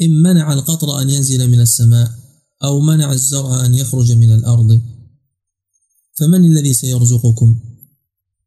[0.03, 2.11] إن منع القطر أن ينزل من السماء
[2.65, 4.81] أو منع الزرع أن يخرج من الأرض
[6.19, 7.61] فمن الذي سيرزقكم؟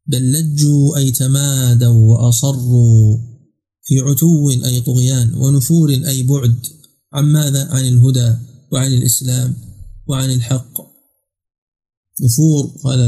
[0.06, 3.18] بل لجوا أي تمادوا وأصروا
[3.82, 6.56] في عتو أي طغيان ونفور أي بعد.
[7.14, 8.36] عن ماذا؟ عن الهدى
[8.72, 9.56] وعن الإسلام
[10.06, 10.94] وعن الحق.
[12.22, 13.00] نفور قال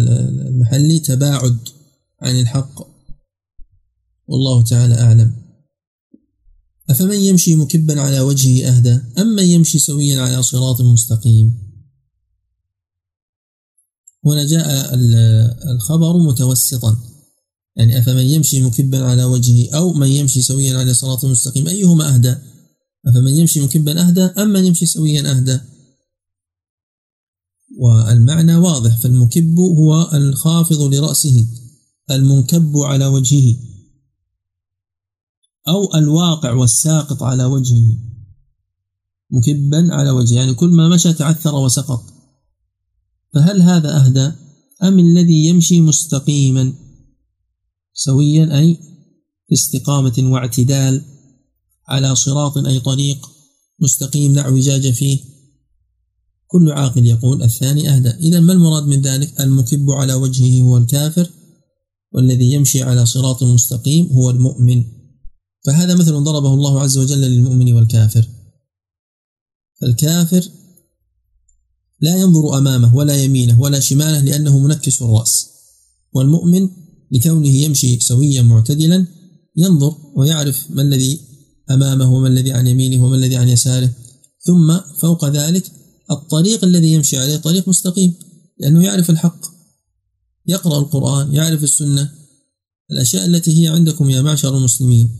[0.48, 1.58] المحلي تباعد
[2.22, 2.86] عن الحق.
[4.26, 5.32] والله تعالى أعلم.
[6.90, 11.66] أفمن يمشي مكبا على وجهه أهدى؟ أم من يمشي سويا على صراط مستقيم؟
[14.24, 14.94] هنا جاء
[15.70, 16.96] الخبر متوسطا.
[17.76, 22.34] يعني أفمن يمشي مكبا على وجهه أو من يمشي سويا على صراط مستقيم أيهما أهدى؟
[23.06, 25.60] أفمن يمشي مكبا أهدى أم من يمشي سويا أهدى.
[27.78, 31.46] والمعنى واضح فالمكب هو الخافض لرأسه
[32.10, 33.56] المنكب على وجهه
[35.68, 37.98] أو الواقع والساقط على وجهه.
[39.30, 42.02] مكبا على وجهه يعني كل ما مشى تعثر وسقط.
[43.34, 44.32] فهل هذا أهدى؟
[44.82, 46.72] أم الذي يمشي مستقيما؟
[47.92, 48.78] سويا أي
[49.52, 51.15] استقامة واعتدال.
[51.88, 53.30] على صراط أي طريق
[53.80, 55.18] مستقيم لا اعوجاج فيه.
[56.46, 58.08] كل عاقل يقول الثاني أهدى.
[58.08, 61.30] إذا ما المراد من ذلك؟ المكب على وجهه هو الكافر
[62.12, 64.84] والذي يمشي على صراط مستقيم هو المؤمن.
[65.66, 68.28] فهذا مثل ضربه الله عز وجل للمؤمن والكافر.
[69.80, 70.50] فالكافر
[72.00, 75.46] لا ينظر أمامه ولا يمينه ولا شماله لأنه منكس الرأس
[76.12, 76.68] والمؤمن
[77.10, 79.06] لكونه يمشي سويا معتدلا
[79.56, 81.20] ينظر ويعرف ما الذي
[81.70, 83.90] أمامه وما الذي عن يمينه وما الذي عن يساره.
[84.40, 85.72] ثم فوق ذلك
[86.10, 88.14] الطريق الذي يمشي عليه طريق مستقيم
[88.58, 89.46] لأنه يعرف الحق
[90.46, 92.10] يقرأ القرآن يعرف السنة.
[92.90, 95.10] الأشياء التي هي عندكم يا معشر المسلمين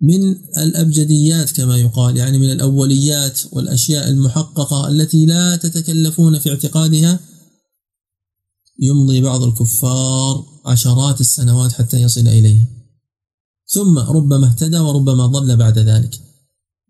[0.00, 7.20] من الأبجديات كما يقال يعني من الأوليات والأشياء المحققة التي لا تتكلفون في اعتقادها.
[8.80, 12.77] يمضي بعض الكفار عشرات السنوات حتى يصل إليها.
[13.70, 16.20] ثم ربما اهتدى وربما ضل بعد ذلك.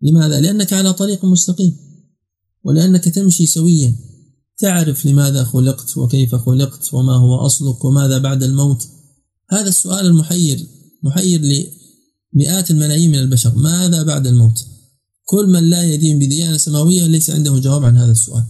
[0.01, 1.77] لماذا؟ لأنك على طريق مستقيم
[2.63, 3.95] ولأنك تمشي سويا.
[4.57, 8.87] تعرف لماذا خلقت وكيف خلقت وما هو أصلك وماذا بعد الموت.
[9.51, 10.67] هذا السؤال المحير
[11.03, 13.55] محير لمئات الملايين من البشر.
[13.55, 14.65] ماذا بعد الموت؟
[15.25, 18.43] كل من لا يدين بديانة سماوية ليس عنده جواب عن هذا السؤال.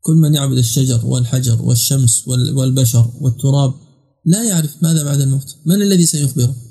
[0.00, 3.74] كل من يعبد الشجر والحجر والشمس والبشر والتراب
[4.24, 5.56] لا يعرف ماذا بعد الموت.
[5.66, 6.69] من الذي سيخبره؟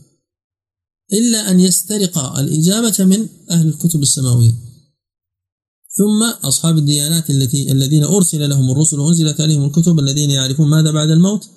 [1.13, 4.51] إلا أن يسترق الإجابة من أهل الكتب السماوية.
[5.97, 11.09] ثم أصحاب الديانات التي الذين أرسل لهم الرسل وأنزلت عليهم الكتب الذين يعرفون ماذا بعد
[11.09, 11.49] الموت.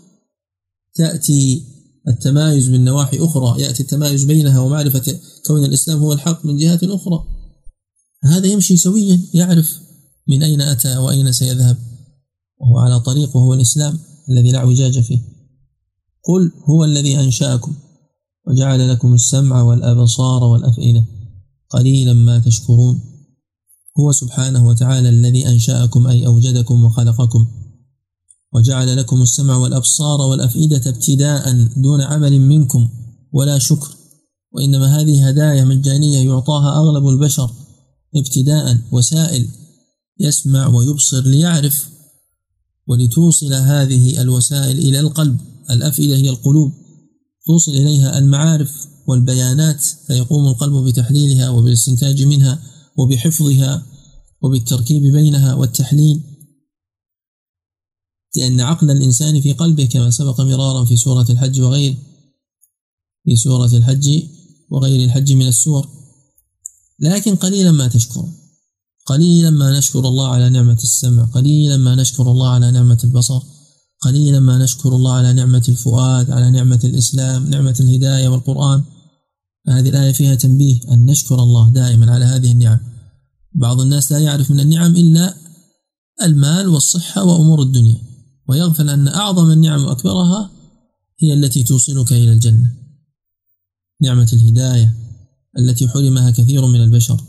[0.94, 1.62] تأتي
[2.08, 3.62] التمايز من نواحي أخرى.
[3.62, 7.24] يأتي التمايز بينها ومعرفة كون الإسلام هو الحق من جهات أخرى.
[8.24, 9.78] هذا يمشي سويا يعرف
[10.28, 11.78] من أين أتى وأين سيذهب.
[12.60, 15.18] وهو على طريق وهو الإسلام الذي لا اعوجاج فيه.
[16.24, 17.74] قل هو الذي أنشأكم.
[18.46, 21.04] وجعل لكم السمع والأبصار والأفئدة.
[21.70, 23.00] قليلا ما تشكرون.
[23.98, 27.46] هو سبحانه وتعالى الذي أنشأكم أي أوجدكم وخلقكم.
[28.54, 32.88] وجعل لكم السمع والأبصار والأفئدة ابتداء دون عمل منكم
[33.32, 33.96] ولا شكر.
[34.52, 37.50] وإنما هذه هدايا مجانية يعطاها أغلب البشر
[38.16, 39.48] ابتداء وسائل
[40.20, 41.88] يسمع ويبصر ليعرف.
[42.86, 45.40] ولتوصل هذه الوسائل إلى القلب.
[45.70, 46.72] الأفئدة هي القلوب.
[47.46, 52.62] توصل إليها المعارف والبيانات فيقوم القلب بتحليلها وبالاستنتاج منها
[52.98, 53.86] وبحفظها
[54.42, 56.20] وبالتركيب بينها والتحليل.
[58.36, 61.96] لأن عقل الإنسان في قلبه كما سبق مرارا في سورة الحج وغيره
[63.24, 64.22] في سورة الحج
[64.70, 65.88] وغير الحج من السور.
[67.00, 68.32] لكن قليلا ما تشكرون
[69.06, 73.51] قليلا ما نشكر الله على نعمة السمع قليلا ما نشكر الله على نعمة البصر.
[74.02, 78.82] قليلا ما نشكر الله على نعمة الفؤاد على نعمة الإسلام نعمة الهداية والقرآن.
[79.68, 82.78] هذه الآية فيها تنبيه أن نشكر الله دائما على هذه النعم.
[83.54, 85.34] بعض الناس لا يعرف من النعم إلا
[86.22, 87.98] المال والصحة وأمور الدنيا.
[88.48, 90.50] ويغفل أن أعظم النعم وأكبرها
[91.22, 92.72] هي التي توصلك إلى الجنة.
[94.02, 94.94] نعمة الهداية
[95.58, 97.20] التي حرمها كثير من البشر.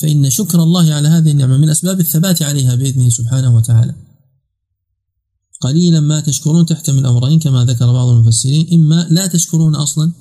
[0.00, 3.94] فإن شكر الله على هذه النعمة من أسباب الثبات عليها بإذنه سبحانه وتعالى.
[5.64, 8.72] قليلا ما تشكرون تحتمل أمرين كما ذكر بعض المفسرين.
[8.72, 10.12] إما لا تشكرون أصلا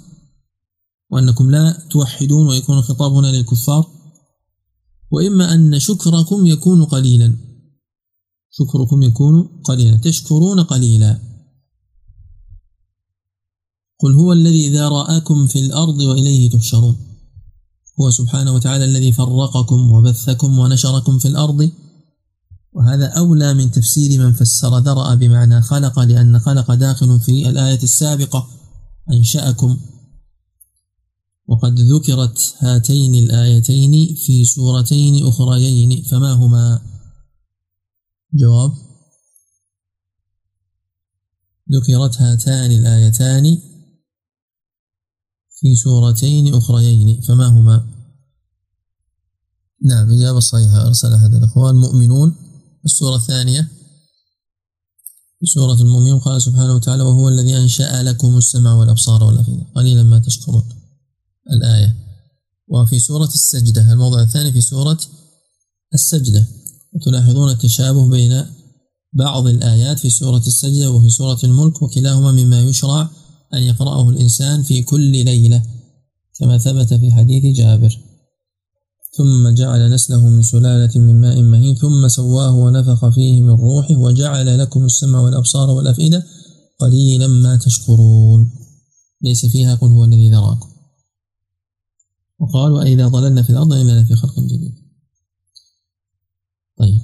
[1.11, 3.83] وأنكم لا توحدون ويكون الخطاب هنا للكفار.
[5.11, 7.37] وإما أن شكركم يكون قليلا.
[8.51, 9.97] شكركم يكون قليلا.
[9.97, 11.19] تشكرون قليلا.
[13.99, 16.95] قل هو الذي ذرأكم في الأرض وإليه تحشرون.
[17.99, 21.71] هو سبحانه وتعالى الذي فرقكم وبثكم ونشركم في الأرض.
[22.75, 28.47] وهذا أولى من تفسير من فسر ذرأ بمعنى خلق لأن خلق داخل في الآية السابقة.
[29.11, 29.77] أنشأكم.
[31.47, 36.81] وقد ذكرت هاتين الآيتين في سورتين أخريين فما هما؟
[38.33, 38.71] جواب.
[41.71, 43.57] ذكرت هاتان الآيتان
[45.59, 47.87] في سورتين أخريين فما هما؟
[49.85, 51.75] نعم إجابة صحيحة أرسل أحد الأخوان.
[51.75, 52.42] مؤمنون.
[52.85, 53.67] السورة الثانية.
[55.45, 59.65] سورة المؤمنون قال سبحانه وتعالى وهو الذي أنشأ لكم السمع والأبصار والأفئدة.
[59.75, 60.63] قليلا ما تشكرون
[61.51, 61.95] الآية.
[62.67, 64.99] وفي سورة السجدة الموضع الثاني في سورة
[65.93, 66.47] السجدة.
[66.93, 68.45] وتلاحظون التشابه بين
[69.13, 73.09] بعض الآيات في سورة السجدة وفي سورة الملك وكلاهما مما يشرع
[73.53, 75.63] أن يقرأه الإنسان في كل ليلة.
[76.39, 77.99] كما ثبت في حديث جابر.
[79.17, 84.59] ثم جعل نسله من سلالة من ماء مهين ثم سواه ونفخ فيه من روحه وجعل
[84.59, 86.23] لكم السمع والأبصار والأفئدة
[86.79, 88.51] قليلا ما تشكرون.
[89.21, 90.69] ليس فيها قل هو الذي ذراكم.
[92.39, 94.73] وقال وإذا ضللنا في الأرض إننا في خلق جديد.
[96.79, 97.01] طيب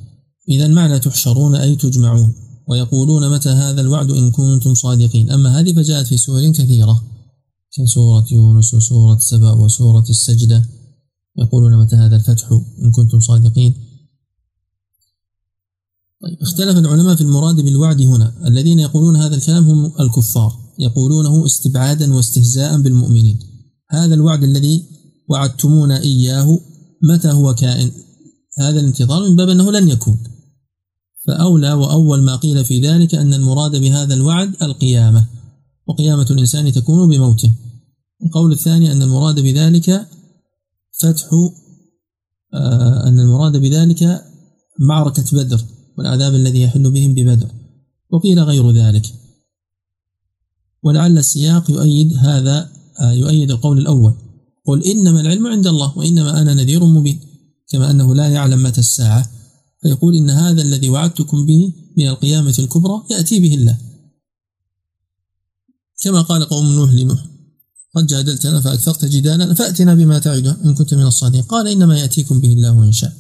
[0.50, 2.34] إذا معنى تحشرون؟ أي تجمعون؟
[2.68, 5.32] ويقولون متى هذا الوعد إن كنتم صادقين.
[5.32, 7.04] أما هذه فجاءت في سور كثيرة
[7.72, 10.79] كسورة يونس وسورة سبأ وسورة السجدة.
[11.38, 12.52] يقولون متى هذا الفتح
[12.84, 13.74] إن كنتم صادقين؟
[16.22, 18.48] طيب اختلف العلماء في المراد بالوعد هنا.
[18.48, 23.40] الذين يقولون هذا الكلام هم الكفار يقولونه استبعادا واستهزاء بالمؤمنين.
[23.90, 24.84] هذا الوعد الذي
[25.30, 26.60] وعدتمونا إياه
[27.04, 27.92] متى هو كائن؟
[28.60, 30.18] هذا الانتظار من باب أنه لن يكون.
[31.28, 35.28] فأولى وأول ما قيل في ذلك أن المراد بهذا الوعد القيامة.
[35.88, 37.54] وقيامة الإنسان تكون بموته.
[38.26, 40.08] القول الثاني أن المراد بذلك
[41.00, 41.30] فتح
[42.54, 44.24] آه، أن المراد بذلك
[44.80, 45.66] معركة بدر
[45.98, 47.48] والعذاب الذي يحل بهم ببدر
[48.10, 49.06] وقيل غير ذلك.
[50.84, 52.70] ولعل السياق يؤيد هذا
[53.00, 54.14] آه، يؤيد القول الأول.
[54.66, 57.20] قل إنما العلم عند الله وإنما أنا نذير مبين
[57.70, 59.30] كما أنه لا يعلم متى الساعة.
[59.82, 63.78] فيقول إن هذا الذي وعدتكم به من القيامة الكبرى يأتي به الله.
[66.04, 67.26] كما قال قوم نوح لنوح
[67.96, 71.42] قد جادلتنا فأكثرت جدالنا فأتنا بما تعدنا إن كنت من الصادقين.
[71.42, 73.14] قال إنما يأتيكم به الله إن شاء.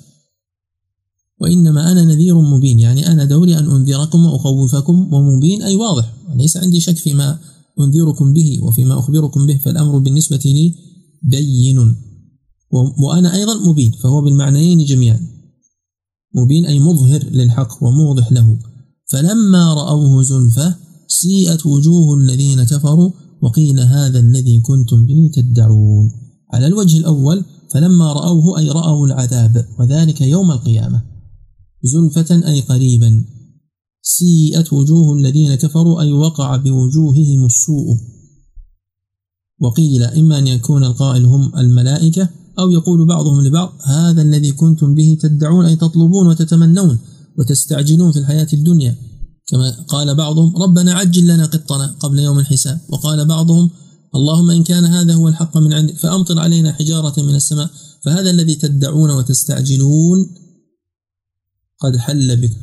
[1.41, 6.79] وإنما أنا نذير مبين يعني أنا دوري أن أنذركم وأخوفكم ومبين أي واضح ليس عندي
[6.79, 7.39] شك فيما
[7.79, 10.75] أنذركم به وفيما أخبركم به فالأمر بالنسبة لي
[11.23, 11.95] بين.
[13.03, 15.19] وأنا أيضا مبين فهو بالمعنيين جميعا.
[16.35, 18.59] مبين أي مظهر للحق وموضح له.
[19.11, 20.75] فلما رأوه زلفة
[21.07, 23.11] سيئت وجوه الذين كفروا
[23.41, 26.11] وقيل هذا الذي كنتم به تدعون.
[26.53, 31.01] على الوجه الأول فلما رأوه أي رأوا العذاب وذلك يوم القيامة.
[31.83, 33.25] زلفة أي قريبا.
[34.01, 37.97] سيئت وجوه الذين كفروا أي وقع بوجوههم السوء.
[39.61, 42.29] وقيل إما أن يكون القائل هم الملائكة
[42.59, 46.99] أو يقول بعضهم لبعض هذا الذي كنتم به تدعون أي تطلبون وتتمنون
[47.37, 48.95] وتستعجلون في الحياة الدنيا.
[49.49, 52.81] كما قال بعضهم ربنا عجل لنا قطنا قبل يوم الحساب.
[52.89, 53.69] وقال بعضهم
[54.15, 57.69] اللهم إن كان هذا هو الحق من عندك فأمطر علينا حجارة من السماء
[58.03, 60.19] فهذا الذي تدعون وتستعجلون
[61.79, 62.55] قد حل بكم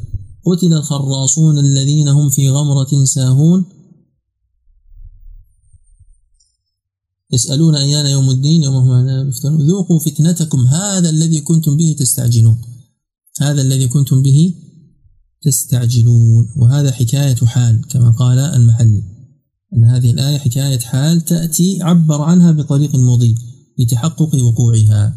[0.47, 3.65] قتل الخراصون الذين هم في غمرة ساهون.
[7.33, 9.31] يسألون أيان يوم الدين يوم هم
[9.69, 12.59] ذوقوا فتنتكم هذا الذي كنتم به تستعجلون.
[13.41, 14.55] هذا الذي كنتم به
[15.43, 16.49] تستعجلون.
[16.57, 19.03] وهذا حكاية حال كما قال المحلي
[19.75, 23.35] أن هذه الآية حكاية حال تأتي عبر عنها بطريق مضي
[23.79, 25.17] لتحقق وقوعها.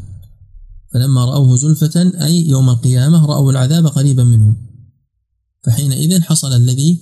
[0.93, 4.55] فلما رأوه زلفة أي يوم القيامة رأوا العذاب قريبا منهم.
[5.65, 6.99] فحينئذ حصل الذي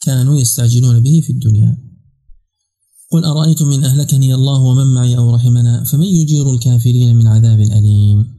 [0.00, 1.88] كانوا يستعجلون به في الدنيا.
[3.10, 8.37] قل أرأيتم إن أهلكني الله ومن معي أو رحمنا فمن يجير الكافرين من عذاب أليم؟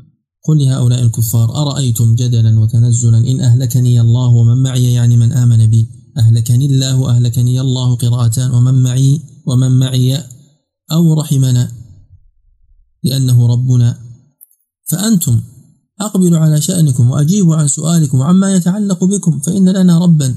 [0.50, 5.89] قل لهؤلاء الكفار أرأيتم جدلا وتنزلا؟ إن أهلكني الله ومن معي يعني من آمن بي.
[6.18, 10.24] أهلكني الله أهلكني الله قراءتان ومن معي ومن معي
[10.91, 11.72] أو رحمنا؟
[13.04, 13.97] لأنه ربنا.
[14.91, 15.41] فأنتم
[16.02, 20.36] أقبلوا على شأنكم وأجيبوا عن سؤالكم وعما يتعلق بكم فإن لنا ربا.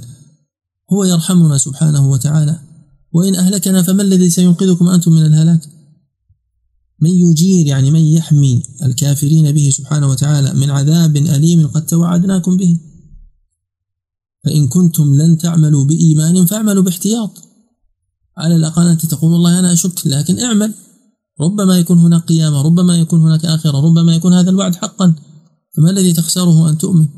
[0.92, 2.60] هو يرحمنا سبحانه وتعالى.
[3.12, 5.60] وإن أهلكنا فما الذي سينقذكم أنتم من الهلاك؟
[7.02, 12.80] من يجير يعني من يحمي الكافرين به سبحانه وتعالى من عذاب أليم قد توعدناكم به.
[14.44, 17.30] فإن كنتم لن تعملوا بإيمان فاعملوا باحتياط.
[18.38, 20.74] على الأقل أنت تقول والله أنا أشك لكن اعمل.
[21.40, 25.14] ربما يكون هناك قيامة ربما يكون هناك آخرة ربما يكون هذا الوعد حقا.
[25.76, 27.08] فما الذي تخسره أن تؤمن؟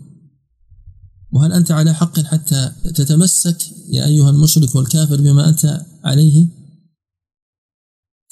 [1.33, 3.59] وهل أنت على حق حتى تتمسك
[3.89, 6.64] يا أيها المشرك والكافر بما أنت عليه؟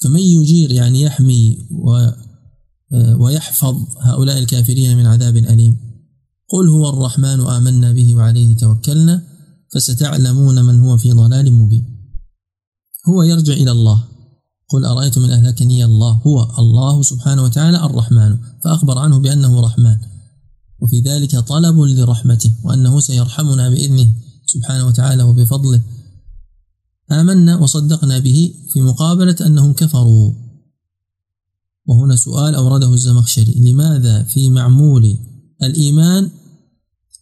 [0.03, 1.57] فمن يجير يعني يحمي
[3.19, 5.77] ويحفظ هؤلاء الكافرين من عذاب أليم؟
[6.49, 9.23] قل هو الرحمن آمنا به وعليه توكلنا
[9.73, 11.85] فستعلمون من هو في ضلال مبين.
[13.09, 14.03] هو يرجع إلى الله.
[14.69, 18.37] قل أرأيتم من أهلكني الله؟ هو الله سبحانه وتعالى الرحمن.
[18.63, 19.97] فأخبر عنه بأنه رحمن.
[20.81, 24.13] وفي ذلك طلب لرحمته وأنه سيرحمنا بإذنه
[24.45, 25.81] سبحانه وتعالى وبفضله.
[27.21, 30.31] آمنا وصدقنا به في مقابلة أنهم كفروا.
[31.87, 35.17] وهنا سؤال أورده الزمخشري لماذا في معمول
[35.63, 36.29] الإيمان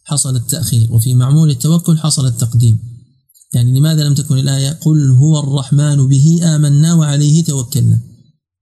[0.04, 2.78] حصل التأخير وفي معمول التوكل حصل التقديم؟
[3.54, 8.00] يعني لماذا لم تكن الآية قل هو الرحمن به آمنا وعليه توكلنا؟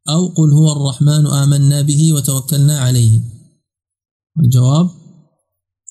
[0.08, 3.20] أو قل هو الرحمن آمنا به وتوكلنا عليه؟
[4.38, 4.90] الجواب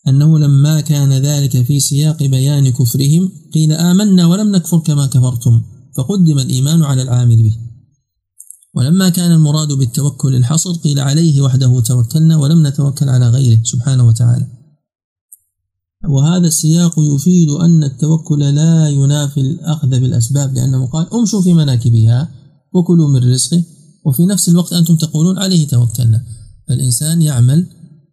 [0.10, 5.62] أنه لما كان ذلك في سياق بيان كفرهم قيل آمنا ولم نكفر كما كفرتم
[5.98, 7.58] فقدم الإيمان على العامل به.
[8.76, 14.48] ولما كان المراد بالتوكل الحصر قيل عليه وحده توكلنا ولم نتوكل على غيره سبحانه وتعالى.
[16.10, 22.30] وهذا السياق يفيد أن التوكل لا ينافي الأخذ بالأسباب لأنه قال امشوا في مناكبها
[22.74, 23.64] وكلوا من رزقه
[24.06, 26.24] وفي نفس الوقت أنتم تقولون عليه توكلنا.
[26.68, 27.68] فالإنسان يعمل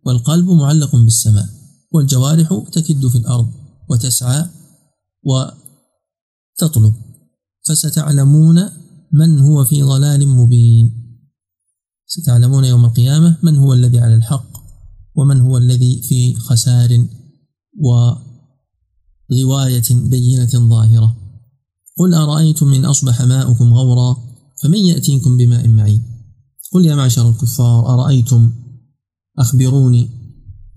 [0.06, 1.46] والقلب معلق بالسماء.
[1.92, 3.52] والجوارح تكد في الأرض
[3.90, 4.44] وتسعى
[5.24, 6.94] وتطلب
[7.68, 8.70] فستعلمون
[9.12, 11.06] من هو في ضلال مبين.
[12.06, 14.56] ستعلمون يوم القيامة من هو الذي على الحق
[15.14, 17.06] ومن هو الذي في خسار
[19.30, 21.16] وغواية بينة ظاهرة.
[21.98, 24.16] قل أرأيتم إن أصبح ماؤكم غورا
[24.62, 26.02] فمن يأتيكم بماء معين؟
[26.72, 28.52] قل يا معشر الكفار أرأيتم؟
[29.38, 30.25] أخبروني.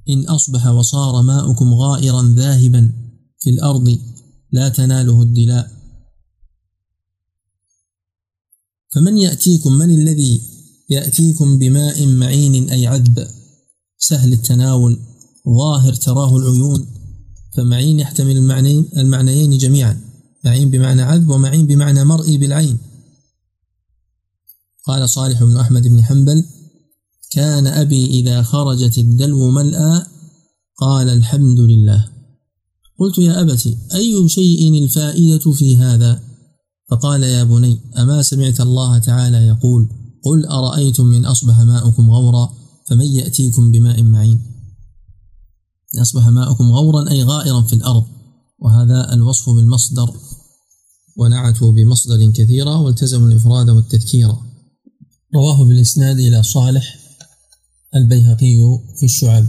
[0.10, 2.94] إن أصبح وصار ماؤكم غائرا ذاهبا
[3.40, 4.00] في الأرض
[4.52, 5.72] لا تناله الدلاء.
[8.96, 10.42] فمن يأتيكم؟ من الذي
[10.90, 13.28] يأتيكم بماء معين أي عذب؟
[13.98, 15.00] سهل التناول
[15.58, 16.88] ظاهر تراه العيون.
[17.58, 20.02] فمعين يحتمل المعنيين المعنيين جميعا.
[20.46, 22.78] معين بمعنى عذب ومعين بمعنى مرئي بالعين.
[24.86, 26.46] قال صالح بن أحمد بن حنبل
[27.32, 30.06] كان أبي إذا خرجت الدلو ملأى
[30.78, 32.10] قال الحمد لله.
[33.00, 36.24] قلت يا أبت أي شيء الفائدة في هذا؟
[36.92, 39.90] فقال يا بني أما سمعت الله تعالى يقول
[40.24, 42.54] قل أرأيتم إن أصبح ماؤكم غورا
[42.88, 44.42] فمن يأتيكم بماء معين.
[46.02, 48.04] أصبح ماؤكم غورا أي غائرا في الأرض
[48.60, 50.14] وهذا الوصف بالمصدر.
[51.18, 54.30] ونعتوا بمصدر كثيرا والتزموا الإفراد والتذكير.
[55.36, 57.09] رواه بالإسناد إلى صالح.
[57.96, 58.56] البيهقي
[59.00, 59.46] في الشعب.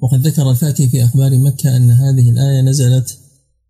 [0.00, 3.18] وقد ذكر الفاكي في أخبار مكة أن هذه الآية نزلت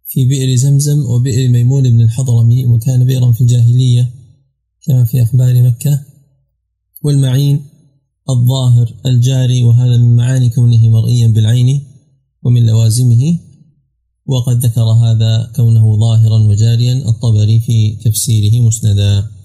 [0.06, 4.10] في بئر زمزم وبئر ميمون بن الحضرمي وكان بئرا في الجاهلية
[4.86, 6.00] كما في أخبار مكة.
[7.04, 7.60] والمعين
[8.30, 11.84] الظاهر الجاري وهذا من معاني كونه مرئيا بالعين
[12.42, 13.38] ومن لوازمه.
[14.26, 17.08] وقد ذكر هذا كونه ظاهرا وجاريا.
[17.08, 19.35] الطبري في تفسيره مسندا.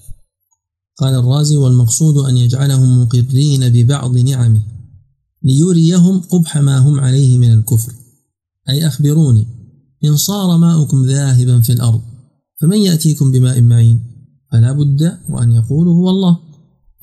[1.01, 4.61] قال الرازي والمقصود أن يجعلهم مقرين ببعض نعمه
[5.43, 7.93] ليريهم قبح ما هم عليه من الكفر.
[8.69, 9.47] أي أخبروني
[10.05, 12.01] إن صار ماؤكم ذاهبا في الأرض
[12.61, 14.03] فمن يأتيكم بماء معين؟
[14.51, 16.39] فلا بد وأن يقولوا هو الله.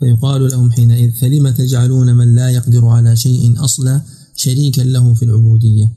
[0.01, 4.01] فيقال لهم حينئذ فلم تجعلون من لا يقدر على شيء أصلا
[4.37, 5.93] شريكا له في العبودية؟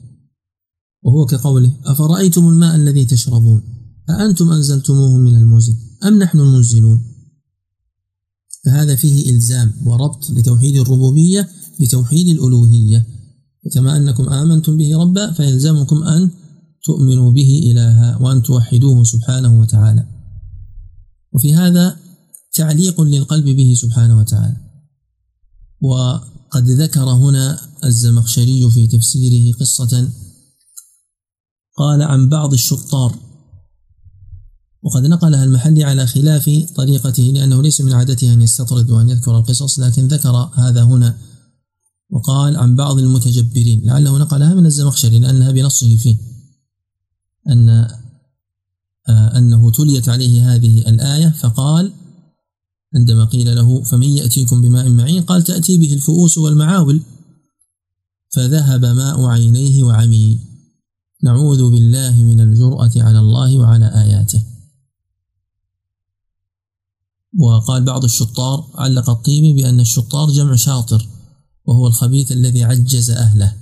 [1.02, 3.62] وهو كقوله أفرأيتم الماء الذي تشربون؟
[4.10, 5.74] أأنتم أنزلتموه من المزن
[6.04, 7.11] أم نحن المنزلون؟
[8.64, 11.48] فهذا فيه إلزام وربط لتوحيد الربوبية
[11.80, 13.06] بتوحيد الألوهية.
[13.72, 16.30] كما أنكم آمنتم به ربا فيلزمكم أن
[16.84, 20.06] تؤمنوا به إلها وأن توحدوه سبحانه وتعالى.
[21.32, 21.96] وفي هذا
[22.54, 24.56] تعليق للقلب به سبحانه وتعالى.
[25.82, 30.08] وقد ذكر هنا الزمخشري في تفسيره قصة
[31.76, 33.31] قال عن بعض الشطار
[34.82, 39.78] وقد نقلها المحلي على خلاف طريقته لأنه ليس من عادته أن يستطرد وأن يذكر القصص
[39.78, 41.18] لكن ذكر هذا هنا
[42.10, 46.16] وقال عن بعض المتجبرين لعله نقلها من الزمخشري لأنها بنصه فيه
[47.48, 47.68] أن
[49.08, 51.92] آه، أنه تليت عليه هذه الآية فقال
[52.94, 57.02] عندما قيل له فمن يأتيكم بماء معين؟ قال تأتي به الفؤوس والمعاول
[58.28, 60.40] فذهب ماء عينيه وعمي.
[61.22, 64.42] نعوذ بالله من الجرأة على الله وعلى آياته.
[67.38, 71.08] وقال بعض الشطار علق الطيبي بأن الشطار جمع شاطر
[71.64, 73.54] وهو الخبيث الذي عجز أهله.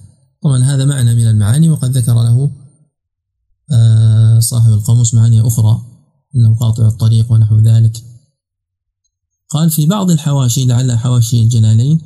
[0.43, 2.51] طبعا هذا معنى من المعاني وقد ذكر له
[3.73, 5.83] آه، صاحب القاموس معاني أخرى
[6.37, 8.05] أنه قاطع الطريق ونحو ذلك.
[9.49, 12.01] قال في بعض الحواشي لعل حواشي الجلالين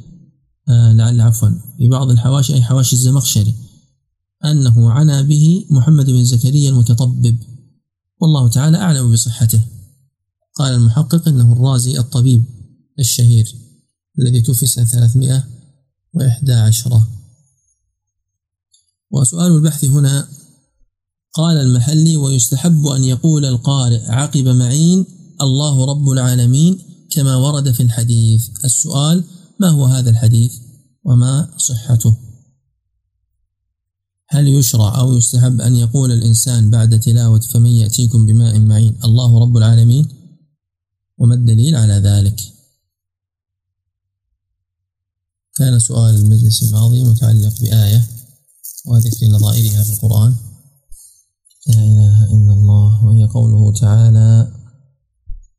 [0.69, 1.49] آه، لعل عفوا
[1.79, 3.55] في بعض الحواشي أي حواشي الزمخشري
[4.45, 7.37] أنه عنى به محمد بن زكريا المتطبب
[8.21, 9.61] والله تعالى أعلم بصحته.
[10.55, 12.45] قال المحقق أنه الرازي الطبيب
[12.99, 13.55] الشهير
[14.19, 17.03] الذي توفي سنة 311
[19.11, 20.29] وسؤال البحث هنا
[21.35, 25.07] قال المحلي ويستحب أن يقول القارئ عقب معين
[25.41, 26.79] الله رب العالمين
[27.11, 28.49] كما ورد في الحديث.
[28.65, 29.25] السؤال
[29.61, 30.53] ما هو هذا الحديث؟
[31.05, 32.17] وما صحته؟
[34.29, 39.57] هل يشرع أو يستحب أن يقول الإنسان بعد تلاوة فمن يأتيكم بماء معين الله رب
[39.57, 40.09] العالمين
[41.19, 42.41] وما الدليل على ذلك؟
[45.57, 48.07] كان سؤال المجلس الماضي متعلق بآية
[48.87, 50.35] وذكر نظائرها في القرآن.
[51.67, 54.53] لا إله إلا الله وهي قوله تعالى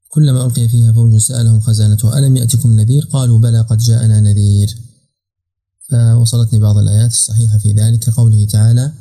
[0.09, 4.77] كلما ألقي فيها فوج سألهم خزانته ألم يأتكم نذير؟ قالوا بلى قد جاءنا نذير.
[5.89, 8.93] فوصلتني بعض الآيات الصحيحة في ذلك كقوله تعالى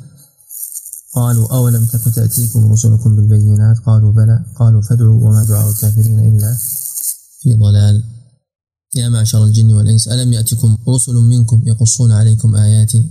[1.15, 4.45] قالوا أولم تك تأتيكم رسلكم بالبينات؟ قالوا بلى.
[4.55, 6.57] قالوا فادعوا وما دعاء الكافرين إلا
[7.39, 8.03] في ضلال.
[8.95, 13.09] يا معشر الجن والإنس ألم يأتكم رسل منكم يقصون عليكم آياتي؟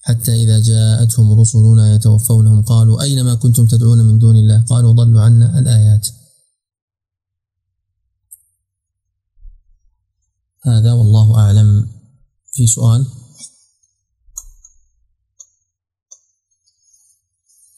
[0.00, 5.20] حتى إذا جاءتهم رسلنا يتوفونهم قالوا أين ما كنتم تدعون من دون الله؟ قالوا ضلوا
[5.22, 6.08] عنا الآيات.
[10.66, 11.88] هذا والله أعلم.
[12.52, 13.06] في سؤال.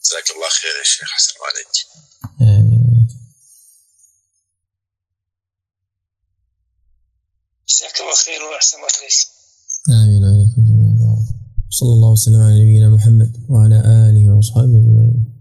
[0.07, 1.75] جزاك الله خير يا شيخ حسن عليك
[2.41, 3.07] آمين
[7.69, 8.77] جزاك الله خير وأحسن
[9.89, 10.23] آمين.
[10.25, 11.15] عليكم جميعا
[11.69, 15.36] صلى الله وسلم على نبينا محمد وعلى آله وأصحابه أجمعين.